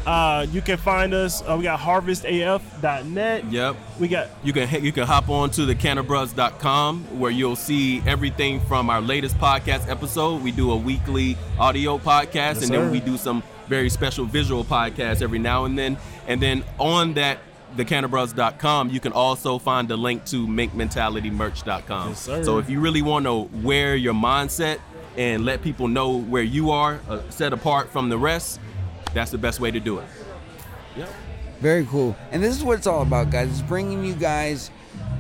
Uh, 0.07 0.47
you 0.53 0.63
can 0.63 0.77
find 0.79 1.13
us. 1.13 1.43
Uh, 1.43 1.57
we 1.59 1.65
got 1.65 1.81
harvestaf.net. 1.81 3.51
Yep. 3.51 3.77
We 3.99 4.07
got 4.09 4.29
You 4.45 4.53
can 4.53 4.85
you 4.85 4.93
can 4.93 5.05
hop 5.05 5.29
on 5.29 5.51
to 5.51 5.67
the 5.67 5.75
cannabros.com 5.75 7.19
where 7.19 7.33
you'll 7.33 7.57
see 7.57 8.01
everything 8.07 8.61
from 8.61 8.89
our 8.89 9.01
latest 9.01 9.37
podcast 9.39 9.89
episode. 9.89 10.43
We 10.43 10.53
do 10.53 10.71
a 10.71 10.77
weekly 10.77 11.37
audio 11.59 11.99
podcast 11.99 12.35
Yes, 12.35 12.63
and 12.65 12.73
then 12.73 12.91
we 12.93 13.01
do 13.01 13.17
some 13.17 13.43
very 13.67 13.89
special 13.91 14.25
visual 14.27 14.65
podcasts 14.65 15.23
every 15.23 15.41
now 15.41 15.65
and 15.65 15.77
then. 15.77 15.97
And 16.29 16.41
then 16.41 16.63
on 16.79 17.15
that 17.15 17.39
thecannabros.com 17.77 18.91
you 18.91 19.01
can 19.01 19.13
also 19.13 19.59
find 19.59 19.89
the 19.89 19.97
link 19.97 20.25
to 20.27 20.47
minkmentalitymerch.com. 20.47 22.09
Yes, 22.11 22.21
sir. 22.21 22.45
so 22.45 22.59
if 22.59 22.71
you 22.71 22.79
really 22.81 23.03
want 23.03 23.27
to 23.27 23.51
wear 23.63 23.97
your 23.97 24.15
mindset 24.15 24.79
and 25.17 25.45
let 25.45 25.63
people 25.63 25.89
know 25.89 26.17
where 26.17 26.43
you 26.43 26.71
are 26.71 27.01
uh, 27.09 27.21
set 27.31 27.53
apart 27.53 27.91
from 27.91 28.09
the 28.09 28.19
rest, 28.19 28.61
that's 29.15 29.31
the 29.31 29.39
best 29.39 29.61
way 29.61 29.71
to 29.71 29.81
do 29.81 29.99
it. 29.99 30.07
Yep. 30.97 31.09
Very 31.61 31.87
cool. 31.87 32.17
And 32.33 32.43
this 32.43 32.57
is 32.57 32.63
what 32.65 32.79
it's 32.79 32.87
all 32.87 33.03
about, 33.03 33.31
guys. 33.31 33.49
It's 33.51 33.63
bringing 33.63 34.05
you 34.05 34.15
guys 34.15 34.71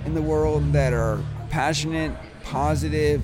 in 0.04 0.14
the 0.14 0.22
world 0.22 0.72
that 0.72 0.92
are 0.92 1.20
passionate, 1.50 2.12
positive, 2.44 3.22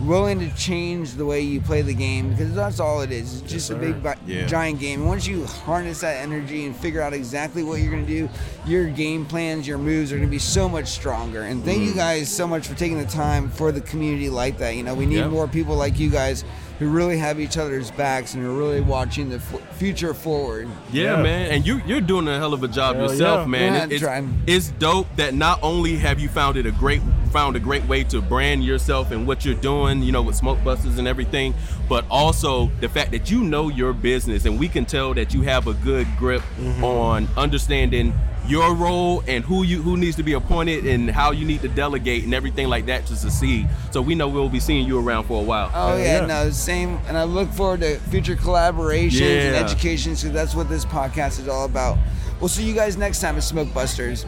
willing 0.00 0.38
to 0.40 0.48
change 0.56 1.12
the 1.14 1.24
way 1.24 1.40
you 1.40 1.60
play 1.60 1.82
the 1.82 1.94
game 1.94 2.30
because 2.30 2.54
that's 2.54 2.80
all 2.80 3.02
it 3.02 3.12
is. 3.12 3.42
It's 3.42 3.52
just 3.52 3.70
a 3.70 3.74
big, 3.76 3.96
Yeah. 4.26 4.46
giant 4.46 4.80
game. 4.80 5.00
And 5.00 5.08
once 5.08 5.26
you 5.26 5.44
harness 5.44 6.00
that 6.00 6.16
energy 6.22 6.64
and 6.66 6.74
figure 6.74 7.00
out 7.02 7.12
exactly 7.12 7.62
what 7.62 7.80
you're 7.80 7.90
going 7.92 8.06
to 8.06 8.10
do, 8.12 8.28
your 8.66 8.86
game 8.86 9.26
plans, 9.26 9.66
your 9.68 9.78
moves 9.78 10.10
are 10.12 10.16
going 10.16 10.26
to 10.28 10.30
be 10.30 10.38
so 10.40 10.68
much 10.68 10.88
stronger. 10.88 11.42
And 11.42 11.64
thank 11.64 11.82
Mm. 11.82 11.86
you 11.86 11.94
guys 11.94 12.28
so 12.28 12.46
much 12.48 12.66
for 12.66 12.74
taking 12.74 12.98
the 12.98 13.04
time 13.06 13.48
for 13.50 13.70
the 13.70 13.80
community 13.80 14.28
like 14.30 14.58
that. 14.58 14.74
You 14.76 14.82
know, 14.82 14.94
we 14.94 15.06
need 15.06 15.18
Yeah. 15.18 15.28
more 15.28 15.46
people 15.46 15.76
like 15.76 15.98
you 16.00 16.10
guys 16.10 16.44
who 16.82 16.88
really 16.90 17.16
have 17.18 17.38
each 17.38 17.56
other's 17.56 17.90
backs 17.92 18.34
and 18.34 18.44
are 18.44 18.50
really 18.52 18.80
watching 18.80 19.28
the 19.28 19.36
f- 19.36 19.76
future 19.76 20.12
forward. 20.14 20.68
Yeah, 20.92 21.16
Yeah. 21.16 21.22
man, 21.22 21.50
and 21.52 21.66
you 21.66 21.80
you're 21.86 22.00
doing 22.00 22.26
a 22.28 22.36
hell 22.38 22.52
of 22.54 22.62
a 22.64 22.68
job 22.68 22.96
Hell 22.96 23.10
yourself, 23.10 23.40
yeah. 23.42 23.46
man. 23.46 23.90
Yeah, 23.90 23.96
it's, 23.96 24.28
it's 24.46 24.68
dope 24.78 25.06
that 25.16 25.34
not 25.34 25.60
only 25.62 25.96
have 25.96 26.18
you 26.18 26.28
found 26.28 26.56
it 26.56 26.66
a 26.66 26.72
great 26.72 27.02
found 27.32 27.56
a 27.56 27.60
great 27.60 27.84
way 27.86 28.04
to 28.04 28.20
brand 28.20 28.62
yourself 28.64 29.10
and 29.10 29.26
what 29.26 29.44
you're 29.44 29.54
doing, 29.56 30.02
you 30.02 30.12
know, 30.12 30.22
with 30.22 30.36
Smoke 30.36 30.62
Busters 30.62 30.98
and 30.98 31.08
everything, 31.08 31.54
but 31.88 32.04
also 32.10 32.70
the 32.80 32.88
fact 32.88 33.10
that 33.12 33.30
you 33.30 33.42
know 33.42 33.68
your 33.68 33.92
business 33.92 34.44
and 34.44 34.58
we 34.60 34.68
can 34.68 34.84
tell 34.84 35.14
that 35.14 35.32
you 35.34 35.42
have 35.42 35.66
a 35.66 35.74
good 35.74 36.06
grip 36.18 36.42
Mm-hmm. 36.60 36.84
on 36.84 37.28
understanding 37.36 38.12
your 38.46 38.74
role 38.74 39.22
and 39.28 39.44
who 39.44 39.62
you 39.62 39.80
who 39.80 39.96
needs 39.96 40.16
to 40.16 40.22
be 40.24 40.32
appointed 40.32 40.84
and 40.84 41.08
how 41.10 41.30
you 41.30 41.44
need 41.44 41.60
to 41.62 41.68
delegate 41.68 42.24
and 42.24 42.34
everything 42.34 42.68
like 42.68 42.86
that 42.86 43.06
to 43.06 43.14
succeed. 43.16 43.68
So 43.92 44.02
we 44.02 44.14
know 44.16 44.28
we'll 44.28 44.48
be 44.48 44.58
seeing 44.60 44.86
you 44.86 44.98
around 44.98 45.24
for 45.24 45.40
a 45.40 45.44
while. 45.44 45.70
Oh 45.74 45.96
Yeah, 45.96 46.02
yeah, 46.04 46.20
yeah. 46.20 46.26
no, 46.26 46.50
same. 46.50 46.98
And 47.06 47.16
I 47.16 47.22
look 47.24 47.48
forward 47.52 47.80
to 47.80 47.98
future 48.10 48.34
collaborations 48.36 49.20
and 49.22 49.54
Yeah. 49.54 49.60
education 49.64 50.12
because 50.14 50.32
that's 50.32 50.54
what 50.54 50.68
this 50.68 50.84
podcast 50.84 51.38
is 51.40 51.46
all 51.48 51.64
about. 51.64 51.98
We'll 52.40 52.48
see 52.48 52.64
you 52.64 52.74
guys 52.74 52.96
next 52.96 53.20
time 53.20 53.36
at 53.36 53.44
Smoke 53.44 53.72
Busters. 53.72 54.26